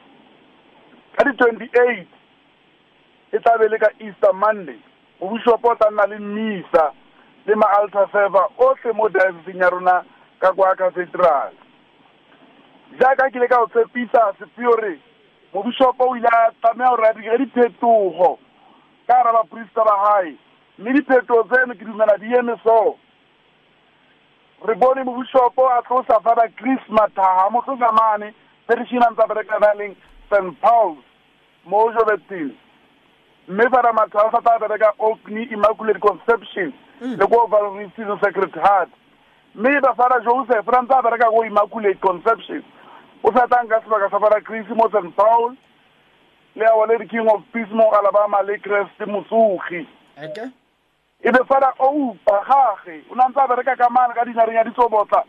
ka 1.17 1.23
di-twenty-eight 1.23 2.07
e 3.31 3.39
tla 3.39 3.57
be 3.57 3.67
le 3.67 3.77
ka 3.77 3.89
easter 3.99 4.33
monday 4.33 4.79
mobushopo 5.19 5.71
o 5.71 5.75
tla 5.75 5.91
nna 5.91 6.05
le 6.07 6.19
mmisa 6.19 6.91
le 7.45 7.55
ma-alter 7.55 8.07
server 8.11 8.47
otlhe 8.57 8.91
mo 8.93 9.09
dioceseng 9.09 9.59
ya 9.59 9.69
rona 9.69 10.03
ka 10.39 10.53
kwa 10.53 10.75
cathedral 10.75 11.51
jaaka 12.99 13.29
ke 13.29 13.39
le 13.39 13.47
ka 13.47 13.57
go 13.59 13.67
tshepisa 13.67 14.33
sepio 14.39 14.75
re 14.75 14.99
mobishopo 15.53 16.09
o 16.09 16.15
ile 16.17 16.27
a 16.27 16.51
tlameya 16.61 16.89
gore 16.89 17.07
a 17.07 17.13
dire 17.13 17.37
diphetogo 17.37 18.39
ka 19.07 19.13
gara 19.23 19.33
baporista 19.33 19.83
ba 19.83 19.95
gae 20.03 20.35
mme 20.77 20.93
diphetogo 20.93 21.43
tseno 21.43 21.73
ke 21.73 21.85
dumela 21.85 22.17
di 22.17 22.33
eme 22.35 22.55
so 22.63 22.97
re 24.65 24.75
bone 24.75 25.03
mobishopo 25.03 25.67
a 25.69 25.81
tlosa 25.83 26.19
fada 26.23 26.47
chris 26.55 26.79
mathaga 26.89 27.49
motlosa 27.49 27.91
mane 27.91 28.33
perishina 28.67 29.09
ntse 29.11 29.23
a 29.23 29.27
berekana 29.27 29.73
leng 29.77 29.95
st 30.29 30.55
pauls 30.61 31.03
mo 31.65 31.91
jobetin 31.93 32.55
mme 33.47 33.69
fada 33.69 33.93
mathaga 33.93 34.31
sa 34.31 34.41
tla 34.41 34.59
bereka 34.59 34.93
okney 34.99 35.51
immaculate 35.51 35.99
conception. 35.99 36.73
Le 37.01 37.27
ko 37.27 37.47
valricino 37.47 38.17
sacred 38.23 38.55
heart 38.55 38.89
mme 39.55 39.81
bafara 39.81 40.23
joseph 40.23 40.67
ra 40.67 40.81
ntse 40.81 40.95
a 40.95 41.01
bereka 41.01 41.29
ko 41.29 41.43
immaculate 41.43 41.99
conception 41.99 42.63
o 43.23 43.31
sa 43.35 43.47
tlang 43.47 43.67
ka 43.67 43.81
sebaka 43.83 44.09
sa 44.09 44.19
fara 44.19 44.41
chris 44.41 44.67
mo 44.69 44.87
st 44.89 45.11
paul 45.15 45.55
le 46.55 46.65
a 46.65 46.85
le 46.85 47.05
king 47.07 47.27
of 47.27 47.41
peace 47.53 47.71
mo 47.71 47.91
alabama 47.91 48.41
le 48.43 48.57
crest 48.59 48.99
motsogi 49.07 49.87
okay 50.17 50.47
e 51.23 51.31
be 51.31 51.39
fara 51.47 51.73
oupa 51.79 52.37
gage 52.47 53.03
o 53.09 53.15
na 53.15 53.27
ntse 53.29 53.39
a 53.39 53.47
bereka 53.47 53.75
ka 53.75 53.89
mane 53.89 54.13
ka 54.13 54.25
dinareng 54.25 54.55
ya 54.55 54.63
ditsobotla 54.63 55.23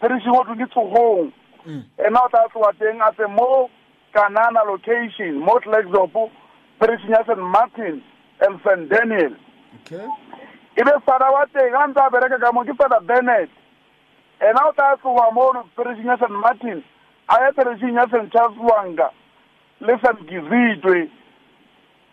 perishing 0.00 0.36
o 0.36 0.44
tweng 0.44 0.58
ke 0.58 0.66
tsogong 0.70 1.32
ena 1.98 2.20
o 2.24 2.28
tla 2.28 2.48
tloa 2.52 2.72
teng 2.78 3.00
a 3.00 3.12
tse 3.12 3.26
mo 3.26 3.70
kanana 4.12 4.64
location 4.66 5.38
mo 5.38 5.58
tlaxopo 5.60 6.30
perishing 6.78 7.10
ya 7.10 7.24
st 7.24 7.38
martin 7.38 8.02
and 8.40 8.60
st 8.60 8.88
daniel. 8.90 9.32
Okay 9.80 10.04
e 10.76 10.82
be 10.84 10.92
fada 11.06 11.30
wa 11.32 11.46
teng 11.46 11.74
a 11.74 11.86
ntse 11.88 12.00
a 12.04 12.10
bereka 12.10 12.38
ka 12.38 12.52
mo 12.52 12.60
ke 12.64 12.74
fada 12.76 13.00
bennet 13.00 13.48
ena 14.40 14.60
o 14.68 14.72
tla 14.76 14.96
tloa 15.00 15.32
mono 15.32 15.64
perishing 15.76 16.04
ya 16.04 16.16
st 16.20 16.30
martin 16.30 16.84
a 17.28 17.34
ya 17.40 17.52
perishing 17.56 17.96
ya 17.96 18.04
st 18.12 18.28
charles 18.32 18.58
wanga 18.60 19.08
le 19.80 19.98
st 19.98 20.18
gizitwe 20.28 21.08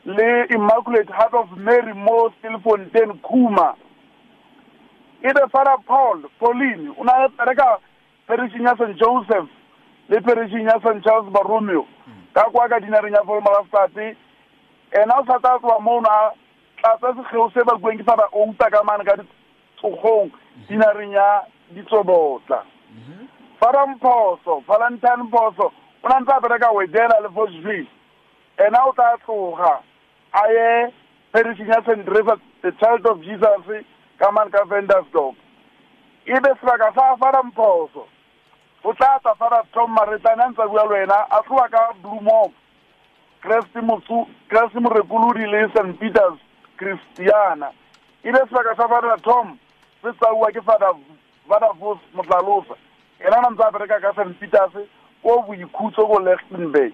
le 0.06 0.45
immaculate 0.56 1.10
heart 1.13 1.34
of 1.34 1.52
mary 1.58 1.93
mo 1.93 2.30
stilfontein 2.38 3.19
khuma. 3.21 3.76
Ebe 5.23 5.39
father 5.52 5.78
paul 5.88 6.23
pauline 6.39 6.89
o 6.97 7.04
na 7.04 7.28
bereka 7.28 7.80
perishing 8.28 8.63
ya 8.63 8.76
st 8.76 8.97
joseph 8.99 9.49
le 10.10 10.21
perishing 10.21 10.65
ya 10.67 10.80
st 10.80 11.04
charles 11.04 11.32
baromeo 11.32 11.86
ka 12.34 12.49
kwa 12.52 12.69
ka 12.69 12.80
dinareng 12.80 13.13
ya 13.13 13.23
formalaftate 13.23 14.15
ena 14.91 15.19
o 15.19 15.26
sa 15.26 15.39
tla 15.39 15.60
tloa 15.60 15.80
mono 15.80 16.10
a 16.10 16.34
tlatsa 16.78 17.13
tsa 17.13 17.49
se 17.54 17.63
ba 17.63 17.78
bueng 17.78 17.97
ke 17.97 18.04
sa 18.04 18.15
ba 18.15 18.28
outa 18.34 18.69
ka 18.69 18.84
mane 18.84 19.04
ka 19.04 19.15
tsogong 19.78 20.32
dinareng 20.67 21.12
ya 21.12 21.45
ditsobotla. 21.71 22.63
Fara 23.60 23.86
mphoso 23.88 24.63
valentine 24.67 25.23
mphoso 25.23 25.71
o 26.03 26.09
na 26.09 26.19
ntse 26.19 26.31
a 26.31 26.39
bereka 26.39 26.71
wedela 26.71 27.19
le 27.19 27.29
fosville 27.29 27.87
ena 28.57 28.85
o 28.85 28.93
tla 28.93 29.17
tloga 29.25 29.79
a 30.31 30.47
ye 30.51 30.93
perishing 31.31 31.67
ya 31.67 31.81
st 31.81 32.07
river 32.07 32.37
the 32.61 32.71
child 32.71 33.05
of 33.07 33.21
jesus 33.21 33.85
ka 34.19 34.31
mane 34.31 34.51
ka 34.51 34.63
vendersdorp 34.65 35.35
e 36.25 36.39
be 36.39 36.49
sebaka 36.59 36.91
sa 36.95 37.15
fara 37.17 37.43
mphoso 37.43 38.07
o 38.83 38.93
tla 38.93 39.19
tla 39.23 39.35
fara 39.35 39.63
tom 39.73 39.91
maretane 39.91 40.43
a 40.43 40.49
ntse 40.49 40.61
a 40.61 40.67
bua 40.67 40.83
le 40.83 40.89
wena 40.89 41.25
a 41.29 41.41
tloga 41.43 41.69
ka 41.69 41.93
blumong 42.01 42.51
kreste 43.43 44.79
morekolodi 44.79 45.45
le 45.45 45.67
st 45.67 45.99
peters 45.99 46.39
christiana. 46.77 47.71
E 48.23 48.31
be 48.31 48.39
sebaka 48.49 48.75
sa 48.75 48.87
fara 48.87 49.17
tom 49.17 49.57
se 50.01 50.11
tsauwa 50.19 50.51
ke 50.51 50.61
fada 50.61 50.91
vadavos 51.47 51.99
motlalosa 52.13 52.75
ena 53.19 53.41
na 53.41 53.49
ntse 53.49 53.63
a 53.63 53.71
bereka 53.71 53.99
ka 53.99 54.13
st 54.13 54.39
peters 54.39 54.73
ko 55.23 55.41
boikhutso 55.47 56.07
ko 56.07 56.19
lichtenburg 56.19 56.93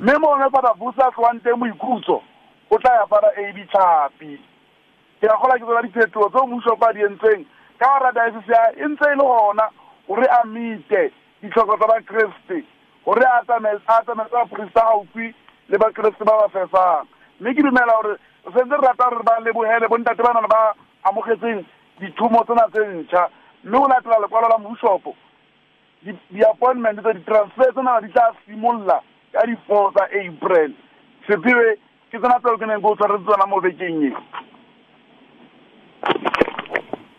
mme 0.00 0.18
mone 0.18 0.48
vadavos 0.52 0.98
a 0.98 1.10
tlogang 1.10 1.40
teng 1.42 1.60
boikhutso 1.60 2.22
o 2.70 2.78
tla 2.78 2.94
ya 2.94 3.06
fara 3.06 3.28
ab 3.28 3.58
tlhapi. 3.72 4.38
Ke 5.20 5.26
a 5.26 5.36
gola 5.40 5.58
ke 5.58 5.64
tsona 5.64 5.82
diphetogo 5.82 6.28
tseo 6.28 6.46
mmuso 6.46 6.76
pa 6.76 6.92
di 6.92 7.00
entseng. 7.02 7.46
Ka 7.78 7.86
gara 7.98 8.12
diocese 8.12 8.52
ya 8.52 8.62
e 8.76 8.88
ntse 8.88 9.06
e 9.08 9.16
le 9.16 9.24
gona 9.24 9.70
gore 10.06 10.26
a 10.26 10.44
mete 10.44 11.12
ditlhoko 11.40 11.76
tsa 11.76 11.86
bakreste 11.86 12.64
gore 13.04 13.24
a 13.24 13.42
tsametsa 13.44 14.02
baporista 14.32 14.80
gaufi 14.80 15.34
le 15.68 15.78
bakreste 15.78 16.24
ba 16.24 16.36
ba 16.42 16.48
fesang 16.48 17.06
mme 17.40 17.54
ke 17.54 17.62
dumela 17.62 17.96
gore 18.02 18.16
re 18.44 18.52
sentse 18.52 18.76
re 18.76 18.86
rata 18.86 19.08
gore 19.10 19.22
ba 19.22 19.38
lebogele 19.40 19.88
bontate 19.88 20.22
ba 20.22 20.32
nale 20.34 20.48
ba 20.48 20.74
amogetseng 21.04 21.64
dithumo 22.00 22.44
tsena 22.44 22.68
tse 22.72 22.84
ntšha 22.84 23.28
mme 23.64 23.76
o 23.78 23.88
latela 23.88 24.18
lekwalo 24.20 24.48
la 24.48 24.58
mobusopo 24.58 25.14
di-appointment 26.04 27.00
tsa 27.00 27.12
di-transfer 27.12 27.72
tsena 27.72 28.00
di 28.00 28.12
tla 28.12 28.34
simolola 28.46 29.02
ka 29.32 29.46
di-four 29.46 29.92
tsa 29.92 30.04
april 30.04 30.74
sepiwe 31.26 31.78
ke 32.10 32.18
tsena 32.18 32.38
tseo 32.40 32.58
ke 32.58 32.66
neng 32.66 32.80
ke 32.82 32.86
o 32.86 32.94
tshwaretse 32.94 33.24
tsona 33.24 33.46
mo 33.46 33.60
bekeng 33.60 34.02
e 34.02 34.12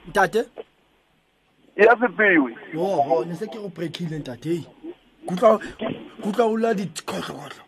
ntate 0.10 0.46
ya 1.76 1.96
sepiwe 2.00 2.52
oho 2.78 3.26
ne 3.26 3.36
se 3.36 3.48
ke 3.48 3.58
go 3.60 3.70
breakile 3.70 4.20
ntate. 4.20 4.66
Kutlwa 5.26 6.46
o 6.46 6.58
la 6.58 6.74
dikgotlokgotlho 6.74 7.64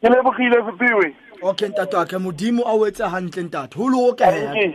ke 0.00 0.08
lebogile 0.08 0.58
sepiwe 0.66 1.14
okay 1.42 1.68
ntate 1.68 1.96
wa 1.96 2.06
ka 2.06 2.18
modimo 2.18 2.62
a 2.66 2.72
o 2.74 2.86
etse 2.86 3.02
gantle 3.02 3.42
ntate. 3.42 3.74
Go 3.76 3.88
le 3.88 3.96
o 3.96 4.12
kea 4.14 4.54
you. 4.54 4.74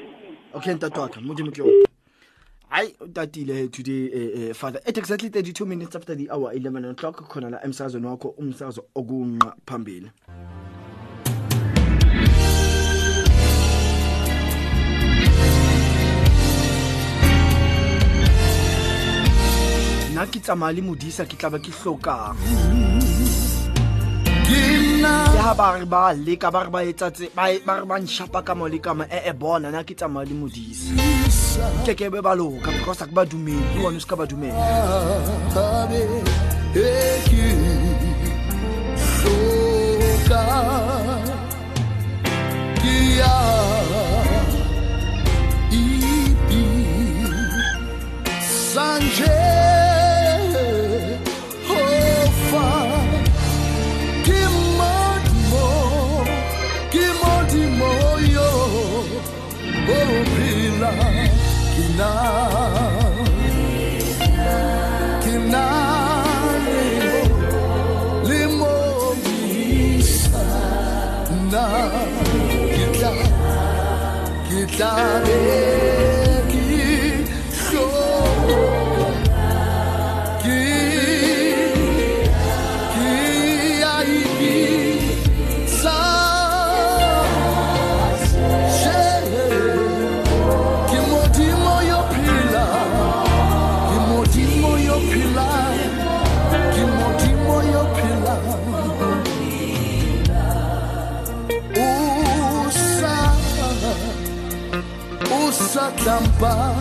okay 0.54 0.74
ntate 0.74 1.00
wa 1.00 1.08
ka 1.08 1.22
modimo 1.22 1.52
ke 1.52 1.62
o 1.62 1.91
hayi 2.72 2.96
utatile 3.00 3.68
today 3.68 4.08
uh, 4.08 4.50
uh, 4.50 4.54
father. 4.54 4.80
At 4.88 4.98
exactly 4.98 5.30
32 5.30 5.66
minutes 5.66 5.96
after 5.96 6.16
the 6.16 6.30
hour 6.32 6.54
11 6.54 6.86
o'clock 6.86 7.28
khona 7.28 7.50
la 7.50 7.64
emsakazweni 7.64 8.08
wakho 8.08 8.30
umsazo 8.30 8.86
okunqa 8.96 9.56
phambili. 9.66 10.12
Nna 20.12 20.26
ke 20.28 20.40
tsamaya 20.40 20.74
le 20.74 20.82
modisa 20.82 21.26
ke 21.26 21.36
ke 21.36 21.72
hlokang 21.72 22.36
ha 25.42 25.54
ba 25.60 25.68
re 25.80 25.86
ba 25.86 26.14
leka 26.14 26.52
ba 26.52 26.64
re 26.66 26.70
ba 26.70 26.80
etsatse 26.84 27.26
ba 27.36 27.44
ba 27.66 27.74
re 27.82 27.86
ba 27.86 27.96
nshapa 28.00 28.40
ka 28.48 28.54
mo 28.56 28.68
le 28.68 28.80
ka 28.80 28.94
mo 28.94 29.04
e 29.04 29.20
e 29.32 29.34
bona 29.34 29.68
nna 29.70 29.84
ke 29.84 29.94
tsamaya 30.00 30.28
le 30.30 30.36
modisa 30.42 31.66
ke 31.86 31.94
ke 32.00 32.06
be 32.14 32.20
ba 32.22 32.34
loka 32.40 32.72
because 32.72 33.02
a 33.02 33.06
ke 33.10 33.14
ba 33.14 33.24
dumele 33.26 33.66
le 33.76 33.80
wona 33.84 33.98
o 33.98 34.02
se 34.04 34.08
ka 34.08 34.16
ba 34.16 34.26
dumela. 34.30 34.56
Abe 35.56 36.02
Father. 75.02 75.51
desamparo. 106.02 106.81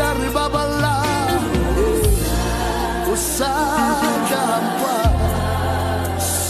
arriba 0.00 0.44
a 0.44 0.48
ballar 0.48 0.90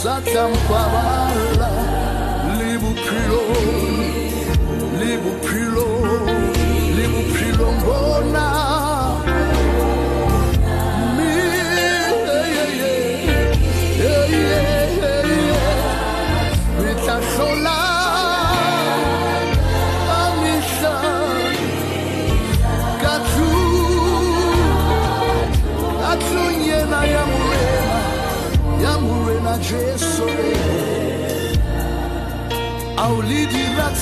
Sa 0.00 0.16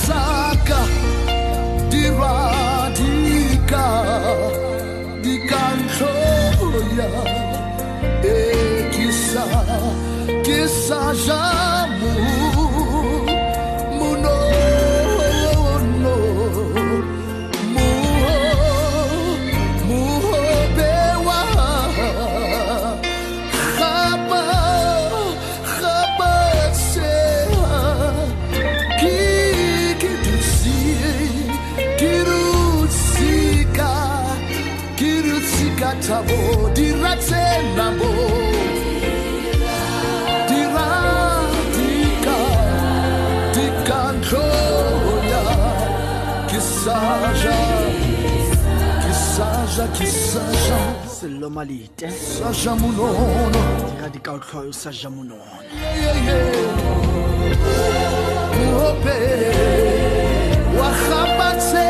saka 0.09 0.81
di 1.91 2.03
radical 2.17 2.97
di 5.21 5.35
control 5.45 6.97
e 8.25 8.35
kisa 8.93 9.45
kisa 10.45 11.01
jaa 11.25 11.78
sa 36.09 36.19
bopp 36.25 36.73
diraak 36.75 37.21
seen 37.21 37.65
Selomalite. 51.19 52.07
Wahabatse. 60.77 61.88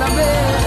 também. 0.00 0.59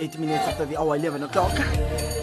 8 0.00 0.18
minutes 0.18 0.48
after 0.48 0.64
the 0.64 0.78
hour 0.78 0.96
11 0.96 1.22
o'clock 1.24 1.52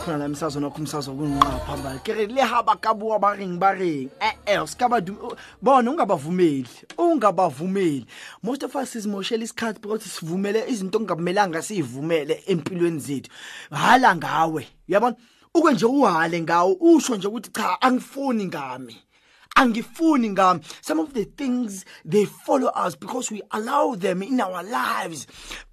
khona 0.07 0.17
la 0.17 0.25
emsazweni 0.25 0.65
wakho 0.65 0.77
umsazwa 0.77 1.15
kungaphambili 1.15 1.99
kere 2.03 2.25
le 2.25 2.41
ha 2.41 2.63
ba 2.63 2.75
ka 2.75 2.93
bua 2.93 3.19
ba 3.19 3.35
reng 3.35 3.59
ba 3.59 3.73
reng? 3.73 4.09
Eh 4.19 4.33
eh 4.45 4.65
ska 4.65 4.89
ba 4.89 5.01
bona 5.61 5.91
ungabavumeli 5.91 6.65
ungabavumeli. 6.97 8.05
Most 8.41 8.63
of 8.63 8.75
us 8.75 8.95
isimoshela 8.95 9.43
isikhathi 9.43 9.81
because 9.81 10.05
sivumele 10.05 10.65
izinto 10.67 10.97
ongakumelanga 10.97 11.61
sivumele 11.61 12.43
empilweni 12.47 12.99
zethu. 12.99 13.29
Hala 13.71 14.15
ngawe 14.15 14.67
uyabona? 14.89 15.15
Uke 15.53 15.73
nje 15.73 15.85
uhale 15.85 16.41
ngawo 16.41 16.77
usho 16.79 17.15
nje 17.15 17.27
ukuthi 17.27 17.51
cha 17.51 17.81
angifuni 17.81 18.45
ngami. 18.45 18.97
Angifuni 19.55 20.29
ngami. 20.29 20.61
Some 20.81 20.99
of 21.01 21.13
the 21.13 21.25
things 21.25 21.85
they 22.05 22.25
follow 22.25 22.71
us 22.87 22.95
because 22.95 23.29
we 23.31 23.41
allow 23.51 23.95
them 23.95 24.23
in 24.23 24.39
our 24.39 24.63
lives. 24.63 25.27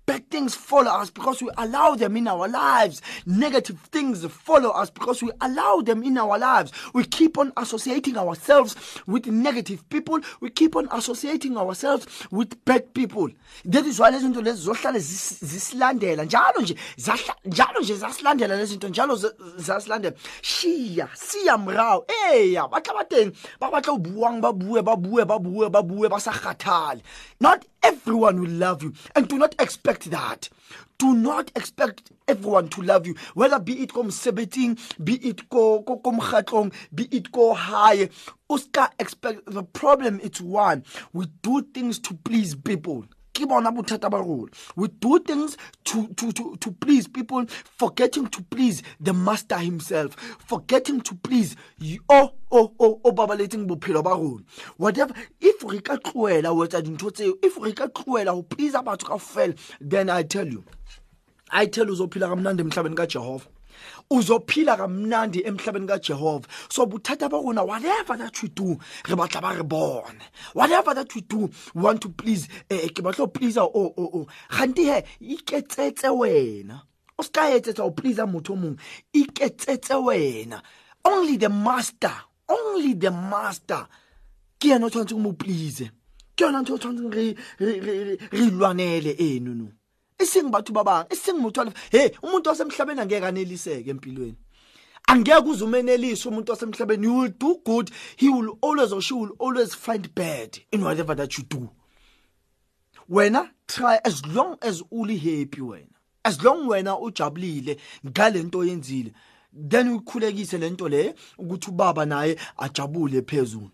Bad 0.06 0.30
things 0.30 0.54
follow 0.54 0.90
us 0.90 1.10
because 1.10 1.42
we 1.42 1.50
allow 1.56 1.94
them 1.94 2.16
in 2.16 2.28
our 2.28 2.48
lives. 2.48 3.00
Negative 3.26 3.78
things 3.90 4.24
follow 4.26 4.70
us 4.70 4.90
because 4.90 5.22
we 5.22 5.30
allow 5.40 5.80
them 5.80 6.02
in 6.02 6.18
our 6.18 6.38
lives. 6.38 6.72
We 6.92 7.04
keep 7.04 7.38
on 7.38 7.52
associating 7.56 8.16
ourselves 8.16 8.76
with 9.06 9.26
negative 9.26 9.88
people. 9.88 10.20
We 10.40 10.50
keep 10.50 10.76
on 10.76 10.88
associating 10.90 11.56
ourselves 11.56 12.06
with 12.30 12.62
bad 12.64 12.92
people. 12.94 13.28
That 13.64 13.86
is 13.86 13.98
why 13.98 14.10
lezi 14.10 14.26
zinto 14.28 14.42
lezi 14.42 14.62
zohlala 14.66 14.98
zis- 14.98 15.44
zisilandela. 15.44 16.24
Njalo 16.24 16.60
nje 16.62 16.76
njalo 17.44 17.80
nje 17.80 17.94
zasilandela 17.96 18.56
lezi 18.56 18.72
zinto 18.72 18.88
njalo 18.88 19.16
zasilandela. 19.56 20.14
Shiya 20.42 21.08
siya 21.14 21.56
morao 21.58 22.04
eya 22.32 22.68
ba 22.68 22.80
tla 22.80 22.94
ba 23.60 23.70
batla 23.70 23.98
buang 23.98 24.40
ba 24.40 24.52
bue 24.52 24.82
ba 24.82 24.96
bue 24.96 25.24
ba 25.24 25.38
bue 25.38 25.68
ba 25.70 25.82
bue 25.82 26.08
ba 26.08 26.20
sa 26.20 26.32
kgathale 26.32 27.02
not 27.40 27.64
everyone 27.84 28.40
will 28.40 28.50
love 28.50 28.82
you. 28.82 28.92
And 29.14 29.28
do 29.28 29.38
not 29.38 29.54
expect 29.60 30.10
that. 30.10 30.48
Do 30.98 31.14
not 31.14 31.52
expect 31.54 32.10
everyone 32.26 32.68
to 32.70 32.82
love 32.82 33.06
you. 33.06 33.14
Whether 33.34 33.60
be 33.60 33.82
it 33.82 33.92
ko 33.92 34.04
mosebetsing 34.04 34.78
be 35.04 35.16
it 35.16 35.48
ko 35.48 35.80
be 36.94 37.08
it 37.10 37.32
ko 37.32 37.54
high. 37.54 38.08
o 38.48 38.56
ska 38.56 38.90
expect 38.98 39.44
the 39.46 39.62
problem 39.62 40.20
it's 40.22 40.40
one. 40.40 40.84
We 41.12 41.26
do 41.42 41.62
things 41.62 41.98
to 42.00 42.14
please 42.14 42.54
people 42.54 43.04
ke 43.34 43.46
bona 43.48 43.70
bothata 43.72 44.10
ba 44.10 44.18
rona. 44.18 44.50
We 44.76 44.88
do 44.88 45.18
things 45.18 45.56
to, 45.84 46.08
to, 46.14 46.32
to, 46.32 46.56
to 46.56 46.70
please 46.72 47.08
people 47.08 47.44
forgetting 47.76 48.28
to 48.28 48.42
please 48.42 48.82
the 49.00 49.12
master 49.12 49.58
himself 49.58 50.14
forgetting 50.46 51.00
to 51.02 51.14
please 51.16 51.56
o 52.08 52.32
o 52.50 53.12
babaletseng 53.12 53.66
bophelo 53.66 54.02
ba 54.02 54.10
rona. 54.10 54.44
Whatever 54.76 55.14
if 55.40 55.62
re 55.64 55.80
ka 55.80 55.96
tloela 55.96 56.54
ho 56.54 56.64
etsa 56.66 56.82
dintho 56.82 57.10
tseo 57.10 57.34
if 57.42 57.58
re 57.60 57.72
ka 57.72 57.86
tloela 57.88 58.32
ho 58.32 58.42
please 58.42 58.72
batho 58.72 59.06
kaofela 59.06 59.58
then 59.80 60.10
i 60.10 60.22
tell 60.22 60.46
you 60.46 60.64
i 61.50 61.66
tell 61.66 61.86
you 61.86 61.92
uzophila 61.92 62.28
kamnandi 62.28 62.62
emhlabeni 62.62 62.96
kajehova 62.96 63.46
uzophila 64.10 64.76
kamnandi 64.76 65.42
emhlabeni 65.44 65.86
kajehova. 65.86 66.46
So 66.68 66.86
bothata 66.86 67.30
ba 67.30 67.36
rona 67.36 67.64
whatever 67.64 68.16
that 68.16 68.42
we 68.42 68.48
do 68.48 68.78
re 69.08 69.14
batla 69.14 69.40
ba 69.40 69.54
re 69.56 69.62
bone. 69.62 70.20
Whatever 70.52 70.94
that 70.94 71.14
we 71.14 71.20
do 71.22 71.50
we 71.74 71.82
want 71.82 72.00
to 72.02 72.08
please 72.08 72.48
eh, 72.70 72.88
ke 72.88 73.02
batla 73.02 73.32
please 73.32 73.58
o 73.58 73.66
o 73.66 73.94
o. 73.96 74.26
Ganti 74.50 74.84
he 74.84 75.36
iketsetse 75.36 76.10
wena. 76.10 76.82
O 77.18 77.22
ska 77.22 77.50
etsetsa 77.50 77.82
ho 77.82 77.90
please 77.90 78.18
motho 78.18 78.52
o 78.52 78.56
mong. 78.56 78.78
Iketsetse 79.14 79.94
wena. 80.02 80.62
Only 81.04 81.36
the 81.36 81.48
master 81.48 82.12
only 82.48 82.94
the 82.94 83.10
master. 83.10 83.86
Ke 84.58 84.68
yena 84.72 84.86
o 84.86 84.90
tshwanetseng 84.90 85.20
mo 85.20 85.32
please 85.32 85.90
ke 86.36 86.44
yona 86.44 86.62
ntho 86.62 86.74
o 86.74 86.78
tshwanetseng 86.78 87.14
re 87.14 87.36
re- 87.60 87.80
re 87.80 88.18
re- 90.18 90.26
re 90.26 90.40
ilwanele 90.40 90.50
eno 90.50 90.50
no 90.50 90.50
iseng 90.50 90.50
batho 90.50 90.72
ba 90.72 90.84
bang 90.84 91.06
iseng 91.10 91.38
motho 91.40 91.60
wa 91.60 91.66
lef- 91.66 91.90
he 91.90 92.08
umuntu 92.22 92.48
wasemhlabeni 92.48 93.00
angeke 93.00 93.26
aneliseke 93.26 93.90
empilweni. 93.90 94.36
Angeke 95.08 95.48
uze 95.48 95.64
umenelise 95.64 96.28
umuntu 96.28 96.52
wasemhlabeni. 96.52 97.04
You 97.04 97.14
will 97.14 97.32
do 97.38 97.60
good. 97.64 97.90
He 98.16 98.28
will 98.28 98.58
always 98.62 98.92
or 98.92 99.02
she 99.02 99.14
will 99.14 99.34
always 99.38 99.74
find 99.74 100.14
bad 100.14 100.58
in 100.72 100.82
whatever 100.82 101.14
that 101.16 101.38
you 101.38 101.44
do. 101.44 101.70
Wena 103.10 103.50
try 103.66 104.00
as 104.04 104.24
long 104.26 104.56
as 104.62 104.82
uli 104.90 105.16
happy 105.16 105.60
wena. 105.60 105.92
As 106.24 106.42
long 106.42 106.66
wena 106.66 106.98
ujabulile 106.98 107.78
ngalento 108.06 108.58
oyenzile 108.58 109.12
then 109.52 109.88
ukhulekise 109.88 110.58
lento 110.58 110.88
le 110.88 111.14
ukuthi 111.38 111.70
ubaba 111.70 112.06
naye 112.06 112.36
ajabule 112.58 113.22
phezulu. 113.22 113.70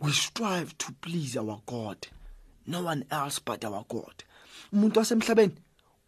We 0.00 0.12
strive 0.12 0.76
to 0.78 0.92
please 1.00 1.36
our 1.36 1.60
god. 1.66 2.08
No 2.66 2.82
one 2.82 3.04
else 3.10 3.40
but 3.40 3.64
our 3.64 3.84
god. 3.88 4.24
Umuntu 4.72 4.98
wasemhlabeni 4.98 5.54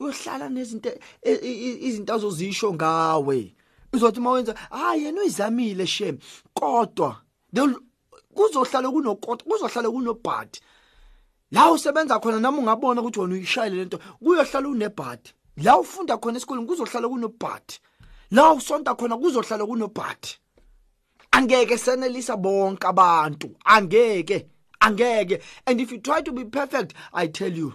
uyohlala 0.00 0.48
nezinto 0.48 0.90
e- 1.22 1.40
i- 1.42 1.78
izinto 1.88 2.14
azozisho 2.14 2.74
ngawe. 2.74 3.54
Uzothi 3.92 4.20
mawenza 4.20 4.54
hayi 4.70 5.04
yena 5.04 5.20
uyizamile 5.20 5.86
shem 5.86 6.18
kodwa 6.54 7.16
they'll- 7.54 7.80
kuzohlala 8.34 8.90
kunokodwa 8.90 9.44
kuzohlala 9.48 9.90
kunobhadi. 9.90 10.60
La 11.50 11.70
usebenza 11.70 12.18
khona 12.20 12.40
nami 12.40 12.58
ungabona 12.58 13.00
ukuthi 13.00 13.20
wena 13.20 13.34
uyishayile 13.34 13.76
lento 13.76 13.98
kuyohlala 14.22 14.68
unebhadi. 14.68 15.30
La 15.56 15.78
ufunda 15.78 16.16
khona 16.18 16.36
esikoleni 16.36 16.66
kuzohlala 16.66 17.08
kunobhadi. 17.08 17.74
La 18.30 18.52
usonta 18.52 18.94
khona 18.94 19.16
kuzohlala 19.16 19.66
kunobhadi. 19.66 20.28
Angeke 21.30 21.78
senelisa 21.78 22.36
bonke 22.36 22.86
abantu. 22.86 23.56
Angeke 23.64 24.46
angeke. 24.80 25.40
And 25.66 25.80
if 25.80 25.92
you 25.92 25.98
try 25.98 26.20
to 26.22 26.32
be 26.32 26.44
perfect 26.44 26.94
i 27.12 27.26
tell 27.28 27.52
you 27.56 27.74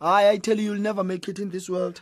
I, 0.00 0.28
I 0.28 0.36
tell 0.38 0.58
you 0.58 0.72
you'll 0.72 0.80
never 0.80 1.04
make 1.04 1.28
it 1.28 1.38
in 1.38 1.50
this 1.50 1.68
world. 1.68 2.00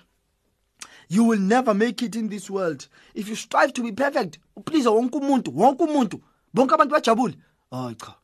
You 1.08 1.24
will 1.24 1.38
never 1.38 1.72
make 1.72 2.02
it 2.02 2.16
in 2.16 2.28
this 2.28 2.50
world. 2.50 2.88
If 3.14 3.28
you 3.28 3.34
strive 3.34 3.72
to 3.74 3.82
be 3.82 3.92
perfect 3.92 4.38
please 4.64 4.86
wonke 4.86 5.18
umuntu 5.18 5.52
wonke 5.52 5.84
umuntu. 5.84 6.20
Bonke 6.54 6.74
abantu 6.74 6.94
bajabule. 6.94 7.34
Hayi 7.70 7.94
cha. 7.94 8.14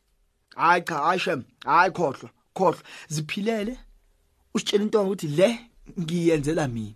Hayi 0.57 0.83
cha 0.83 0.95
hayi 0.95 1.19
shem. 1.19 1.45
Hayi 1.65 1.91
khohlwa 1.91 2.31
khohlwa. 2.55 2.83
Ziphilele? 3.09 3.79
Usitshela 4.55 4.83
into 4.83 4.99
ukuthi 4.99 5.37
le 5.37 5.59
ngiyenzela 5.99 6.69
mina. 6.69 6.95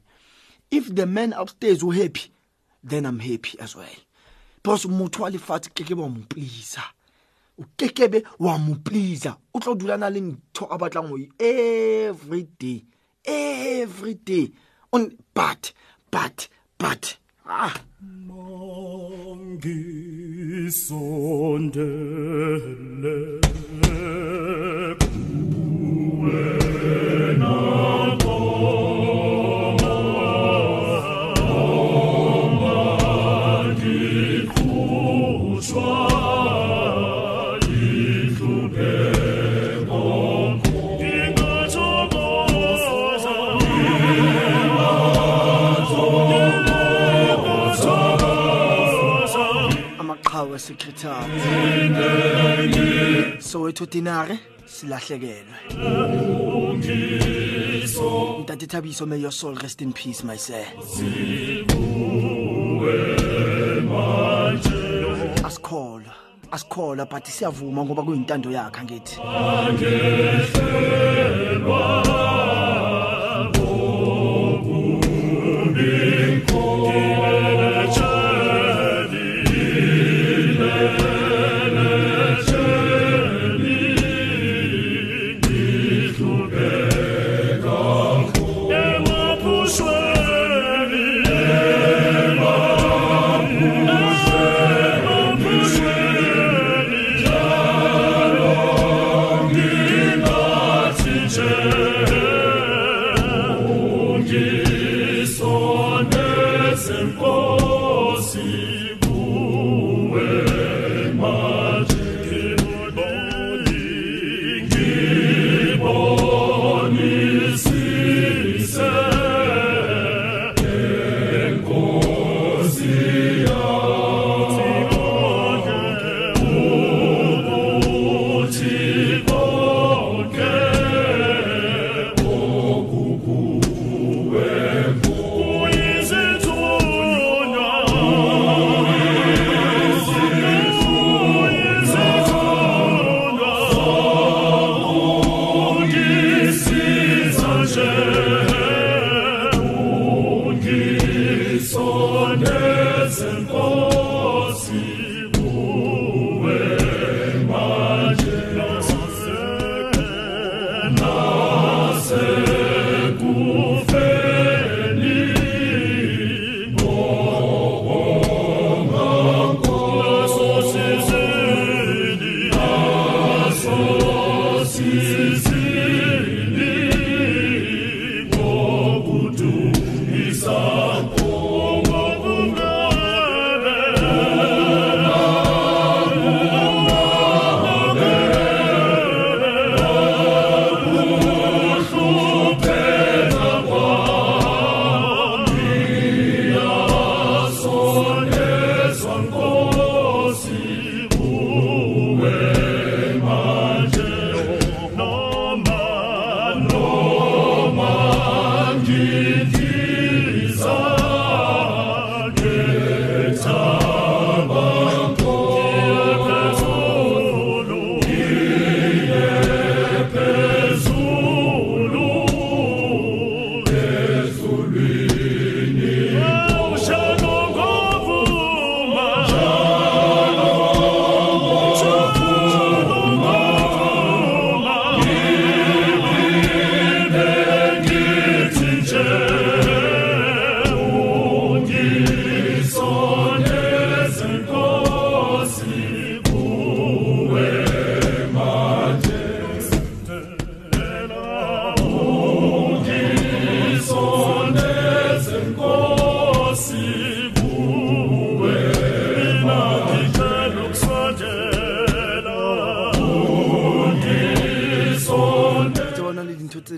If 0.70 0.94
the 0.94 1.06
man 1.06 1.32
upstairs 1.32 1.82
u 1.82 1.90
happy 1.90 2.32
then 2.82 3.06
i'm 3.06 3.18
happy 3.18 3.58
as 3.60 3.76
well. 3.76 3.86
Because 4.62 4.86
motho 4.86 5.22
wa 5.22 5.30
lefatshe 5.30 5.70
ke 7.76 7.88
ke 7.88 8.08
ba 8.08 8.18
mo 8.18 8.24
please 8.24 8.24
o 8.24 8.24
kekebe 8.24 8.24
wa 8.38 8.58
mo 8.58 8.74
please 8.84 9.28
o 9.54 9.58
tlo 9.60 9.74
dula 9.74 9.96
na 9.96 10.08
le 10.08 10.20
ntho 10.20 10.64
a 10.70 10.76
batlang 10.78 11.08
ho 11.08 11.16
every 11.40 12.44
day 12.58 12.84
every 13.26 14.14
day. 14.14 14.52
On 14.92 15.16
but 15.34 15.72
but 16.10 16.48
but 16.78 17.16
ah. 17.46 17.80
Mangisondele 18.26 19.66
amaqhawe 26.26 26.85
secretary 50.66 51.88
Soweto 53.38 53.86
dinare 53.86 54.38
silahlekelwe. 54.64 55.54
Ntate 58.42 58.66
Thabiso 58.66 59.06
may 59.06 59.18
your 59.18 59.30
soul 59.30 59.54
rest 59.54 59.82
in 59.82 59.92
peace 59.92 60.24
my 60.24 60.36
sir. 60.36 60.64
Asikholwa 65.44 66.14
asikholwa 66.50 67.06
but 67.08 67.24
siyavuma 67.24 67.84
ngoba 67.84 68.02
kuyintando 68.02 68.50
yakhe 68.50 68.82
ngithi 68.84 69.20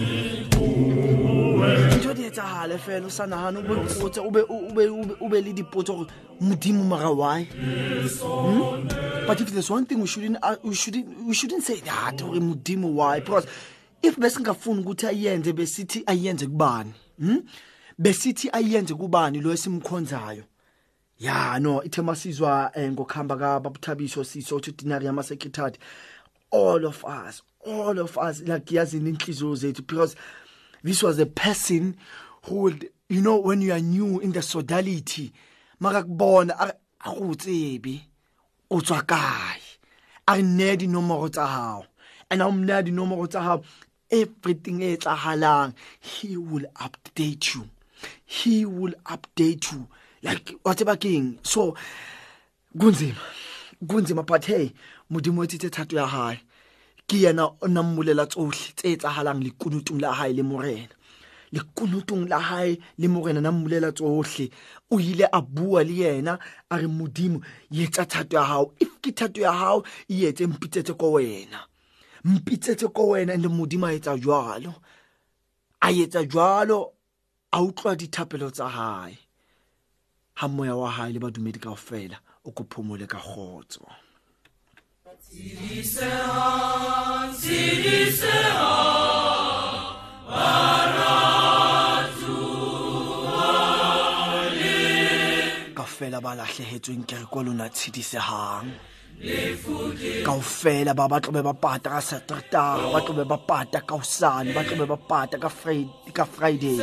Dintho 1.90 2.14
di 2.14 2.24
etsahale 2.26 2.78
fela 2.78 3.06
o 3.06 3.10
sa 3.10 3.26
nagane 3.26 3.58
o 3.58 3.62
be 3.62 3.76
mpotse, 3.76 4.20
o 4.20 4.32
be- 4.32 4.46
o 4.50 4.74
be- 4.74 4.88
o 4.90 5.04
be- 5.06 5.16
o 5.22 5.30
be 5.30 5.42
le 5.42 5.54
dipotso 5.54 5.96
gore 5.96 6.08
modimo 6.42 6.84
mara 6.84 7.12
why? 7.12 7.44
Hmm? 7.44 8.88
but 9.28 9.40
if 9.40 9.52
there's 9.52 9.70
one 9.70 9.86
thing 9.86 10.02
we 10.02 10.08
shouldn't, 10.08 10.38
uh, 10.42 10.56
we 10.64 10.74
shouldn't, 10.76 11.26
we 11.26 11.34
shouldn't 11.34 11.64
say 11.64 11.80
that 11.82 12.18
gore 12.18 12.36
modimo 12.40 12.92
why? 12.92 13.20
Because 13.20 13.48
if 14.02 14.18
besingafuni 14.18 14.84
ukuthi 14.84 15.08
ayenze 15.08 15.54
besithi 15.54 16.04
ayenze 16.06 16.48
kubani? 16.48 16.94
Hmm? 17.20 17.38
besithi 18.00 18.50
ayenze 18.52 18.94
kubani 18.96 19.42
lo 19.42 19.52
esimkhonzayo? 19.52 20.44
Ya 21.20 21.60
no 21.60 21.82
ithe 21.84 22.02
masizwa 22.02 22.72
eh, 22.76 22.92
ngokuhamba 22.92 23.38
kababuthabiso 23.38 24.24
siso 24.24 24.56
uthi 24.56 24.72
dinari 24.72 25.06
yama 25.06 25.24
secretary 25.24 25.78
all 26.52 26.86
of 26.86 27.04
us 27.06 27.42
all 27.66 28.00
of 28.00 28.18
us 28.18 28.42
like 28.42 28.76
yazini 28.76 29.10
inhliziyo 29.10 29.56
zethu 29.56 29.82
because 29.82 30.16
this 30.84 31.04
was 31.04 31.20
a 31.20 31.26
person 31.26 31.96
who 32.44 32.56
would 32.56 32.90
you 33.10 33.22
know 33.22 33.38
when 33.38 33.62
you 33.62 33.74
are 33.74 33.82
new 33.82 34.20
in 34.20 34.32
the 34.34 34.42
sodality 34.42 35.32
makakubona 35.80 36.74
akutsebe 37.00 38.02
o 38.70 38.82
tswa 38.82 39.02
kae? 39.02 39.62
A 40.28 40.42
nne 40.42 40.78
dinomoro 40.78 41.30
tsa 41.30 41.46
hao. 41.46 41.86
And 42.30 42.42
a 42.42 42.46
mna 42.46 42.84
dinomoro 42.84 43.28
tsa 43.28 43.42
hao 43.42 43.64
everything 44.10 44.82
e 44.82 44.98
tsahalang 44.98 45.74
he 46.00 46.38
will 46.38 46.66
update 46.76 47.56
you. 47.56 47.70
He 48.26 48.66
will 48.66 48.94
update 49.06 49.72
you. 49.72 49.88
Like 50.22 50.56
whatever 50.64 50.96
king 50.96 51.40
so 51.44 51.76
kunzima. 52.78 53.18
Kunzima 53.86 54.26
but 54.26 54.46
hey 54.46 54.72
modimo 55.12 55.44
etse 55.44 55.70
thato 55.70 55.96
ya 55.98 56.08
hae. 56.08 56.40
Ke 57.08 57.18
yena 57.24 57.46
o 57.62 57.68
nammulela 57.68 58.26
tsohle 58.26 58.74
tse 58.76 58.94
etsahalang 58.94 59.44
lekunutung 59.44 60.00
la 60.02 60.14
hae 60.14 60.34
le 60.34 60.44
morena. 60.44 60.96
Lekunutung 61.54 62.28
la 62.28 62.40
hae 62.40 62.80
le 62.98 63.08
morena 63.08 63.42
nammulela 63.42 63.92
tsohle. 63.92 64.50
O 64.90 65.00
ile 65.00 65.26
a 65.32 65.42
bua 65.42 65.84
le 65.84 65.94
yena 65.94 66.40
a 66.70 66.78
re 66.78 66.88
modimo 66.88 67.42
yetsa 67.72 68.06
thato 68.06 68.38
ya 68.38 68.44
hao. 68.44 68.74
If 68.80 69.02
ke 69.02 69.12
thato 69.12 69.42
ya 69.42 69.52
hao 69.52 69.84
e 70.10 70.26
etse 70.26 70.48
mpitsetse 70.48 70.94
ko 70.98 71.12
wena. 71.12 71.60
Mpitsetse 72.24 72.88
ko 72.94 73.08
wena 73.10 73.36
le 73.38 73.48
modimo 73.48 73.86
a 73.88 73.94
etsa 73.94 74.18
jwalo. 74.18 74.74
A 75.82 75.92
etsa 75.92 76.24
jwalo 76.24 76.94
a 77.52 77.62
utlwa 77.62 77.96
dithapelo 77.96 78.50
tsa 78.50 78.68
hae. 78.70 79.18
Ha 80.34 80.48
moya 80.48 80.76
wa 80.76 80.90
hae 80.90 81.14
le 81.14 81.20
badumedi 81.20 81.60
kaofela 81.60 82.18
o 82.46 82.52
ko 82.52 82.64
phomole 82.64 83.08
ka 83.08 83.20
kgotso. 83.20 83.86
Kaofela 95.74 96.22
ba 96.22 96.32
lahlehetsweng 96.38 97.04
ke 97.10 97.16
re 97.18 97.26
ko 97.34 97.42
lona 97.42 97.66
tshedisehang 97.74 98.70
kaofela 100.26 100.94
ba 100.94 101.10
ba 101.10 101.18
tlobe 101.18 101.42
ba 101.42 101.54
pata 101.58 101.90
ka 101.90 102.02
satertaga 102.10 102.94
ba 102.94 103.00
tlobe 103.02 103.26
ba 103.26 103.38
pata 103.42 103.82
ka 103.82 103.96
osane 103.98 104.54
ba 104.54 104.62
tlobe 104.62 104.86
ba 104.86 104.98
pata 104.98 105.42
ka 105.42 105.50
friday 105.50 106.78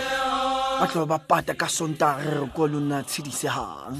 ba 0.80 0.86
tlobe 0.90 1.06
ba 1.06 1.18
pata 1.22 1.54
ka 1.54 1.68
sontaga 1.70 2.26
re 2.26 2.42
re 2.42 2.48
ko 2.50 2.66
lona 2.66 2.98
tshedisehang 3.06 3.94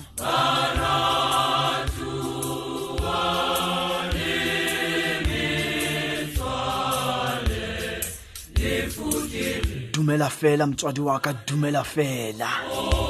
dumela 10.11 10.29
fela 10.29 10.67
motswadi 10.67 11.01
wa 11.01 11.21
ka 11.21 11.33
dumela 11.47 11.85
fela. 11.85 12.49
O 12.73 13.01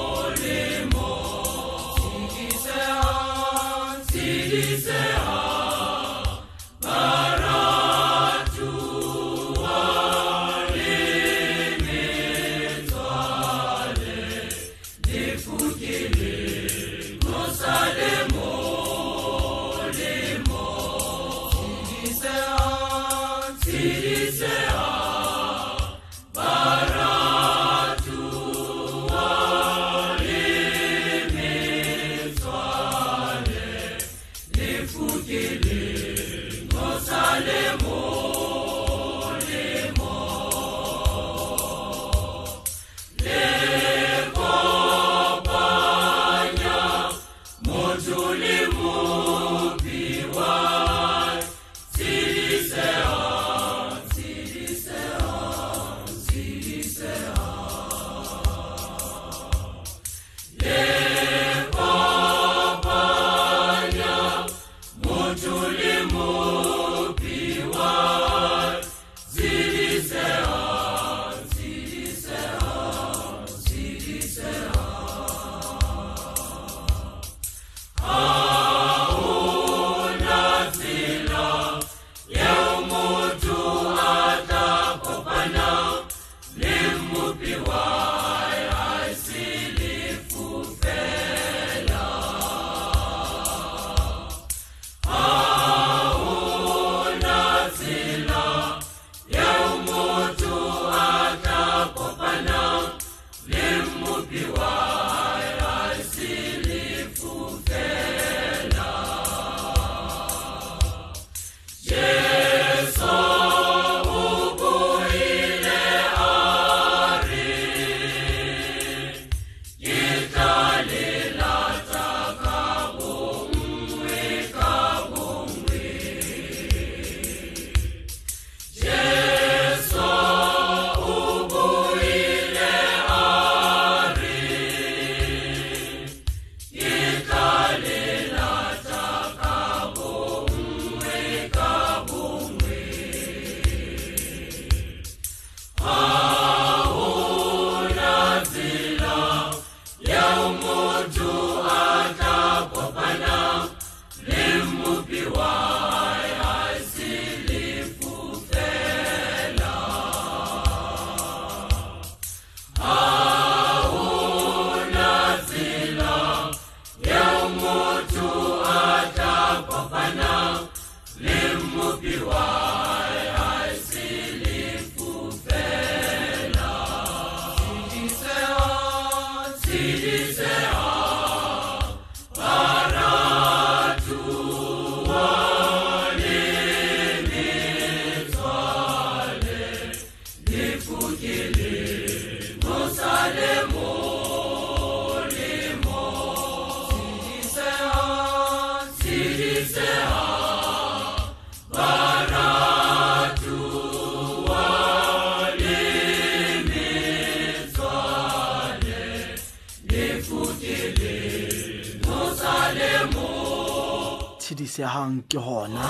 tshedisehang 215.00 215.22
ke 215.28 215.38
hona. 215.38 215.88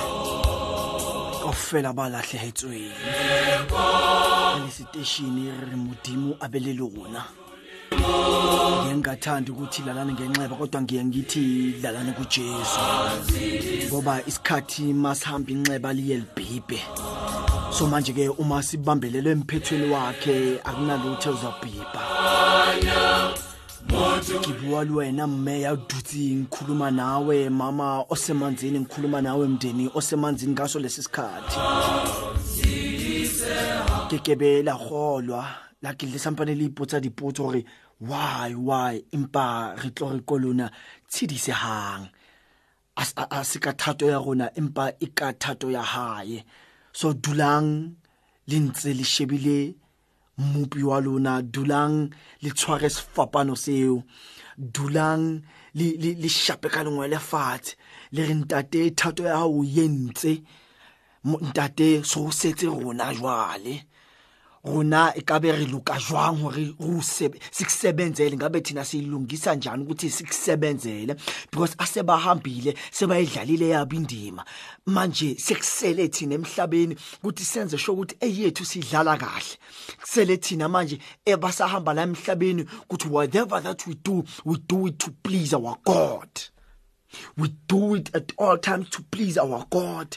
Kaofela 1.40 1.94
ba 1.94 2.08
lahlehetsweng. 2.08 2.92
Le 4.60 4.70
seteshini 4.70 5.50
re 5.50 5.76
modimo 5.76 6.36
a 6.40 6.48
be 6.48 6.60
le 6.60 6.72
lona. 6.74 7.24
Ngiye 7.92 8.94
ngingathandi 8.94 9.50
ukuthi 9.50 9.82
lalane 9.82 10.12
ngenxeba 10.12 10.56
kodwa 10.56 10.82
ngiye 10.82 11.04
ngithi 11.04 11.74
lalane 11.82 12.12
kujesu. 12.12 12.80
Ngoba 13.88 14.22
isikhathi 14.26 14.92
masihamba 14.92 15.50
inxeba 15.50 15.92
liye 15.92 16.16
libhibhe. 16.16 16.80
So 17.72 17.86
manje-ke 17.86 18.28
uma 18.38 18.62
sibambelelwe 18.62 19.32
emphethweni 19.32 19.90
wakhe 19.90 20.60
akunalutho 20.64 21.30
uzabhibha 21.30 23.49
ngibuwa 24.40 24.84
lwena 24.84 25.26
mmeya 25.26 25.76
dutsi 25.76 26.34
ngikhuluma 26.34 26.90
nawe 26.90 27.50
mama 27.50 28.04
osemanzini 28.08 28.80
ngikhuluma 28.80 29.22
nawe 29.22 29.48
mndeni 29.48 29.90
osemanzini 29.94 30.52
ngaso 30.52 30.78
lesi 30.78 31.02
sikhathi. 31.02 31.56
Kekebe 34.10 34.62
la 34.62 34.74
golwa 34.74 35.44
la 35.82 35.94
ke 35.94 36.06
le 36.06 36.18
sampane 36.18 36.54
le 36.54 36.64
ipotsa 36.64 37.00
dipotso 37.00 37.44
gore 37.44 37.64
why 38.00 38.54
why 38.54 39.02
empa 39.12 39.74
re 39.82 39.90
tlo 39.90 40.12
re 40.12 40.20
kolona 40.20 40.70
tshedisehang 41.08 42.08
a 42.96 43.44
se 43.44 43.58
ka 43.58 43.72
thato 43.72 44.06
ya 44.06 44.18
rona 44.18 44.50
empa 44.54 44.92
e 45.00 45.06
ka 45.06 45.32
thato 45.32 45.70
ya 45.70 45.82
hae. 45.82 46.44
So 46.92 47.12
dulang 47.12 47.94
le 48.46 48.58
ntse 48.58 48.94
le 48.94 49.04
shebile 49.04 49.74
Moupi 50.40 50.80
walo 50.88 51.18
na 51.20 51.42
doulang 51.42 52.08
li 52.42 52.50
twares 52.56 52.96
fapa 53.14 53.44
no 53.44 53.54
se 53.64 53.74
yo. 53.84 53.96
Doulang 54.56 55.24
li, 55.78 55.88
li, 56.02 56.14
li 56.22 56.30
shape 56.32 56.68
kalongwe 56.72 57.10
le 57.12 57.20
fat. 57.30 57.74
Le 58.16 58.24
rintate 58.28 58.88
tato 58.96 59.28
ya 59.28 59.42
ou 59.44 59.64
yente. 59.64 60.38
Moutate 61.28 62.00
sou 62.08 62.32
sete 62.32 62.70
rona 62.72 63.10
jwa 63.12 63.34
ale. 63.52 63.74
Rona 64.64 65.12
ekabe 65.16 65.52
re 65.52 65.64
luka 65.66 65.98
jwang 65.98 66.36
hore 66.42 66.74
re 66.78 67.30
sikusebenzele? 67.50 68.36
Ngabe 68.36 68.60
thina 68.60 68.84
siyilungisa 68.84 69.54
njani 69.54 69.82
ukuthi 69.82 70.10
sikusebenzele? 70.10 71.16
Because 71.50 71.74
asebahambile 71.78 72.74
sebayidlalile 72.90 73.68
yabo 73.68 73.96
indima. 73.96 74.44
Manje 74.86 75.34
sekusele 75.34 76.08
thina 76.08 76.34
emhlabeni 76.34 76.96
ukuthi 77.22 77.44
senze 77.44 77.78
sho 77.78 77.92
ukuthi 77.92 78.16
eyethu 78.20 78.64
sidlala 78.64 79.16
kahle. 79.16 79.58
Kusele 80.00 80.36
thina 80.36 80.68
manje 80.68 80.98
ebasahamba 81.24 81.94
la 81.94 82.02
emhlabeni 82.02 82.66
ukuthi 82.88 83.08
whatever 83.08 83.62
that 83.62 83.86
we 83.86 83.94
do 83.94 84.24
we 84.44 84.56
do 84.68 84.86
it 84.86 84.98
to 84.98 85.10
please 85.22 85.54
our 85.54 85.76
God. 85.84 86.28
We 87.36 87.48
do 87.66 87.94
it 87.94 88.14
at 88.14 88.32
all 88.38 88.58
times 88.58 88.90
to 88.90 89.02
please 89.10 89.38
our 89.38 89.66
God. 89.70 90.16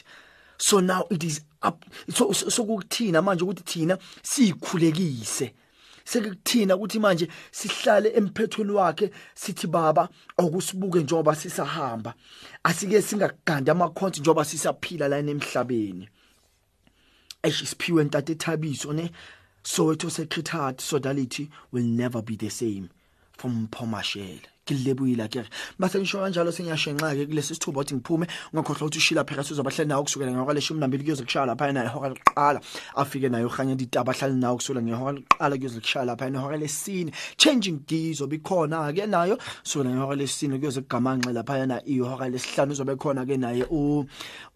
So 0.58 0.80
now 0.80 1.04
it 1.10 1.24
is 1.24 1.40
up 1.68 1.84
so 2.14 2.32
sokuthina 2.32 3.22
manje 3.22 3.44
ukuthi 3.44 3.62
thina 3.62 3.98
sikhulekise 4.22 5.54
sekuthina 6.04 6.76
ukuthi 6.76 6.98
manje 6.98 7.28
sihlale 7.50 8.08
emphethweni 8.14 8.72
wakhe 8.72 9.10
sithi 9.34 9.66
baba 9.66 10.08
okusibuke 10.38 11.02
njengoba 11.02 11.34
sisahamba. 11.34 12.14
Asike 12.64 13.02
singagandi 13.02 13.70
amakhonti 13.70 14.20
njengoba 14.20 14.44
sisaphila 14.44 15.08
la 15.08 15.18
emhlabeni. 15.18 16.08
Esiphiwe 17.42 18.04
ntate 18.04 18.34
Thabiso 18.34 18.92
ne? 18.92 19.10
Soweto 19.62 20.10
Secretariat 20.10 20.80
Sodality 20.80 21.50
will 21.72 21.84
never 21.84 22.22
be 22.22 22.36
the 22.36 22.50
same. 22.50 22.90
From 23.32 23.68
Pomashele 24.64 24.80
ngilebuyila 24.80 25.28
ke 25.28 25.44
mase 25.78 25.98
ngisho 25.98 26.18
kanjalo 26.18 26.52
sengiyashenxa 26.52 27.14
ke 27.14 27.26
kulesi 27.26 27.54
sithuba 27.54 27.80
ukuthi 27.80 27.94
ngiphume 27.94 28.26
ngakhohlwa 28.54 28.86
ukuthi 28.86 28.98
ushila 28.98 29.24
phela 29.24 29.44
sizobahlala 29.44 29.88
nawo 29.88 30.04
kusukela 30.04 30.32
ngehora 30.32 30.54
leshumi 30.54 30.80
nambili 30.80 31.04
kuyoze 31.04 31.24
kushaya 31.24 31.46
lapha 31.46 31.72
na 31.72 31.84
ihora 31.84 32.08
liqala 32.08 32.60
afike 32.96 33.28
nayo 33.28 33.48
khanya 33.48 33.74
ditaba 33.74 34.12
ahlali 34.12 34.34
nawo 34.34 34.56
kusukela 34.56 34.82
ngehora 34.82 35.12
liqala 35.12 35.56
kuyoze 35.56 35.80
kushaya 35.80 36.06
lapha 36.06 36.30
na 36.30 36.38
ihora 36.38 36.56
lesine. 36.56 37.12
Changing 37.36 37.84
gears 37.86 38.20
obikhona 38.20 38.92
ke 38.94 39.06
nayo 39.06 39.36
kusukela 39.36 39.90
ngehora 39.90 40.16
lesine 40.16 40.58
kuyoze 40.58 40.80
kugamanxe 40.80 41.32
lapha 41.32 41.66
na 41.66 41.80
ihora 41.84 42.28
lesihlanu 42.28 42.72
uzobe 42.72 42.96
khona 42.96 43.26
ke 43.26 43.36
naye 43.36 43.64
u 43.70 44.04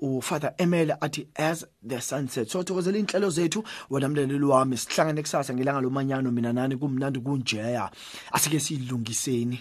u 0.01 0.21
Father 0.21 0.55
Emele 0.59 0.97
athi 1.01 1.27
as 1.37 1.67
the 1.83 2.01
sunset 2.01 2.49
so 2.49 2.63
thokozela 2.63 2.99
inhlelo 2.99 3.31
zethu 3.31 3.63
wena 3.91 4.09
mleleli 4.09 4.45
wami 4.45 4.77
sihlangane 4.77 5.23
kusasa 5.23 5.55
ngelanga 5.55 5.81
lomanyano 5.81 6.31
mina 6.33 6.53
nani 6.53 6.77
kumnandi 6.77 7.21
kunjeya. 7.21 7.91
Asike 8.33 8.61
silungiseni 8.61 9.61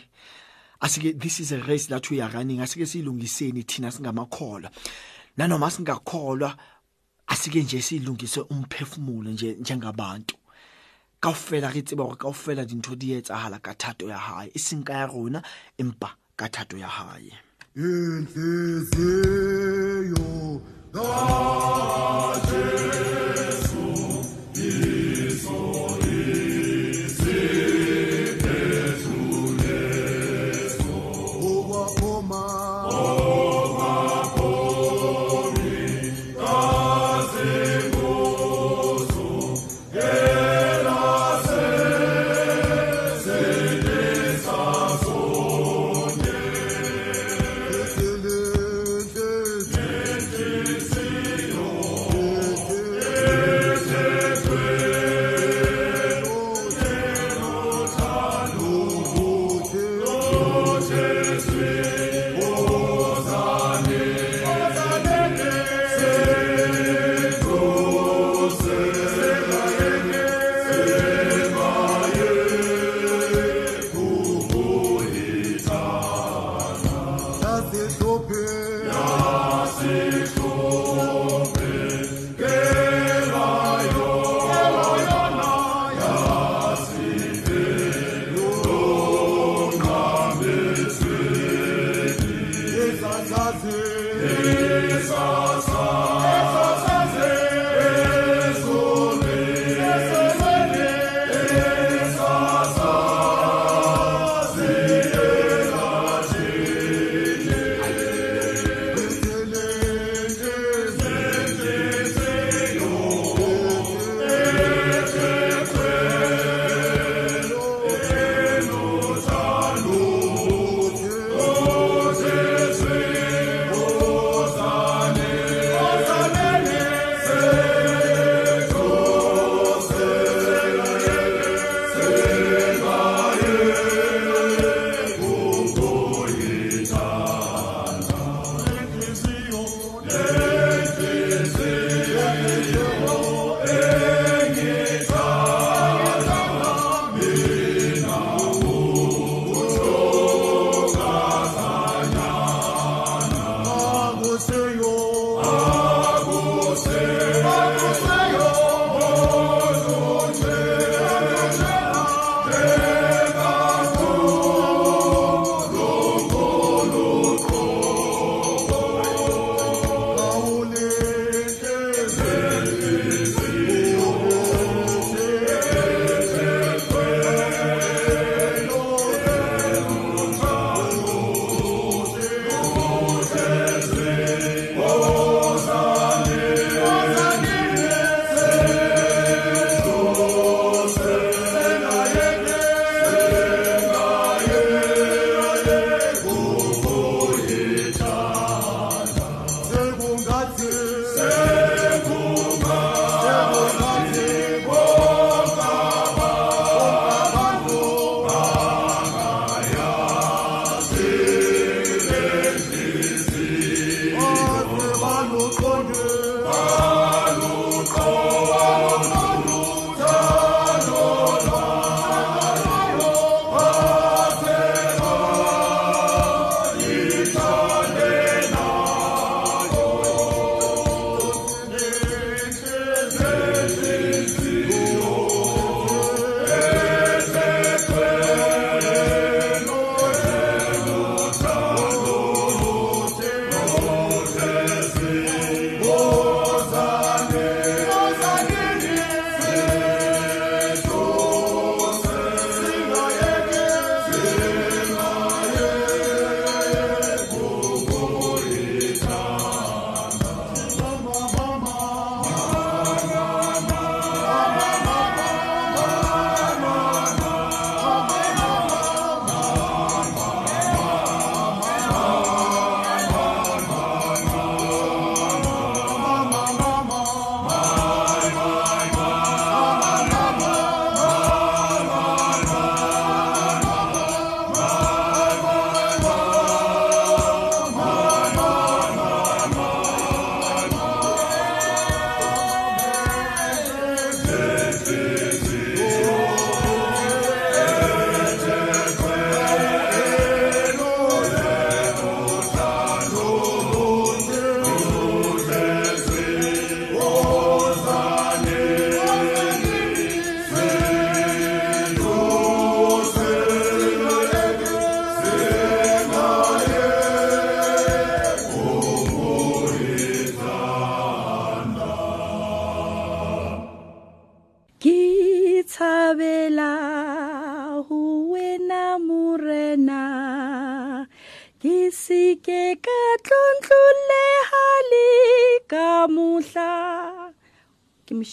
asike 0.81 1.19
this 1.19 1.39
is 1.39 1.51
a 1.51 1.59
race 1.61 1.87
that 1.87 2.09
we 2.09 2.21
are 2.21 2.29
running. 2.29 2.59
Asike 2.59 2.85
silungiseni 2.85 3.63
thina 3.63 3.91
singamakholwa. 3.91 4.69
Nanoma 5.37 5.71
singakholwa 5.71 6.57
asike 7.27 7.63
nje 7.63 7.81
silungise 7.81 8.41
umphefumulo 8.41 9.31
nje 9.31 9.53
njengabantu. 9.59 10.35
Kaofela 11.19 11.71
re 11.71 11.81
tseba 11.81 12.03
gore 12.03 12.15
kaofela 12.15 12.65
dintho 12.65 12.95
di 12.95 13.13
etsahala 13.13 13.59
ka 13.59 13.73
thato 13.73 14.07
ya 14.07 14.17
hae 14.17 14.51
e 14.53 14.59
seng 14.59 14.83
ka 14.83 14.93
ya 14.93 15.07
rona 15.07 15.41
empa 15.77 16.15
ka 16.35 16.47
thato 16.49 16.77
ya 16.77 16.87
hae 16.87 17.33
inhliziyo 17.77 19.37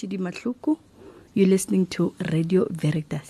ke 0.05 0.09
moshidi 0.09 0.19
mahluku. 0.19 0.73
You're 1.35 1.51
listening 1.55 1.87
to 1.97 2.03
radio 2.33 2.63
veritas 2.71 3.24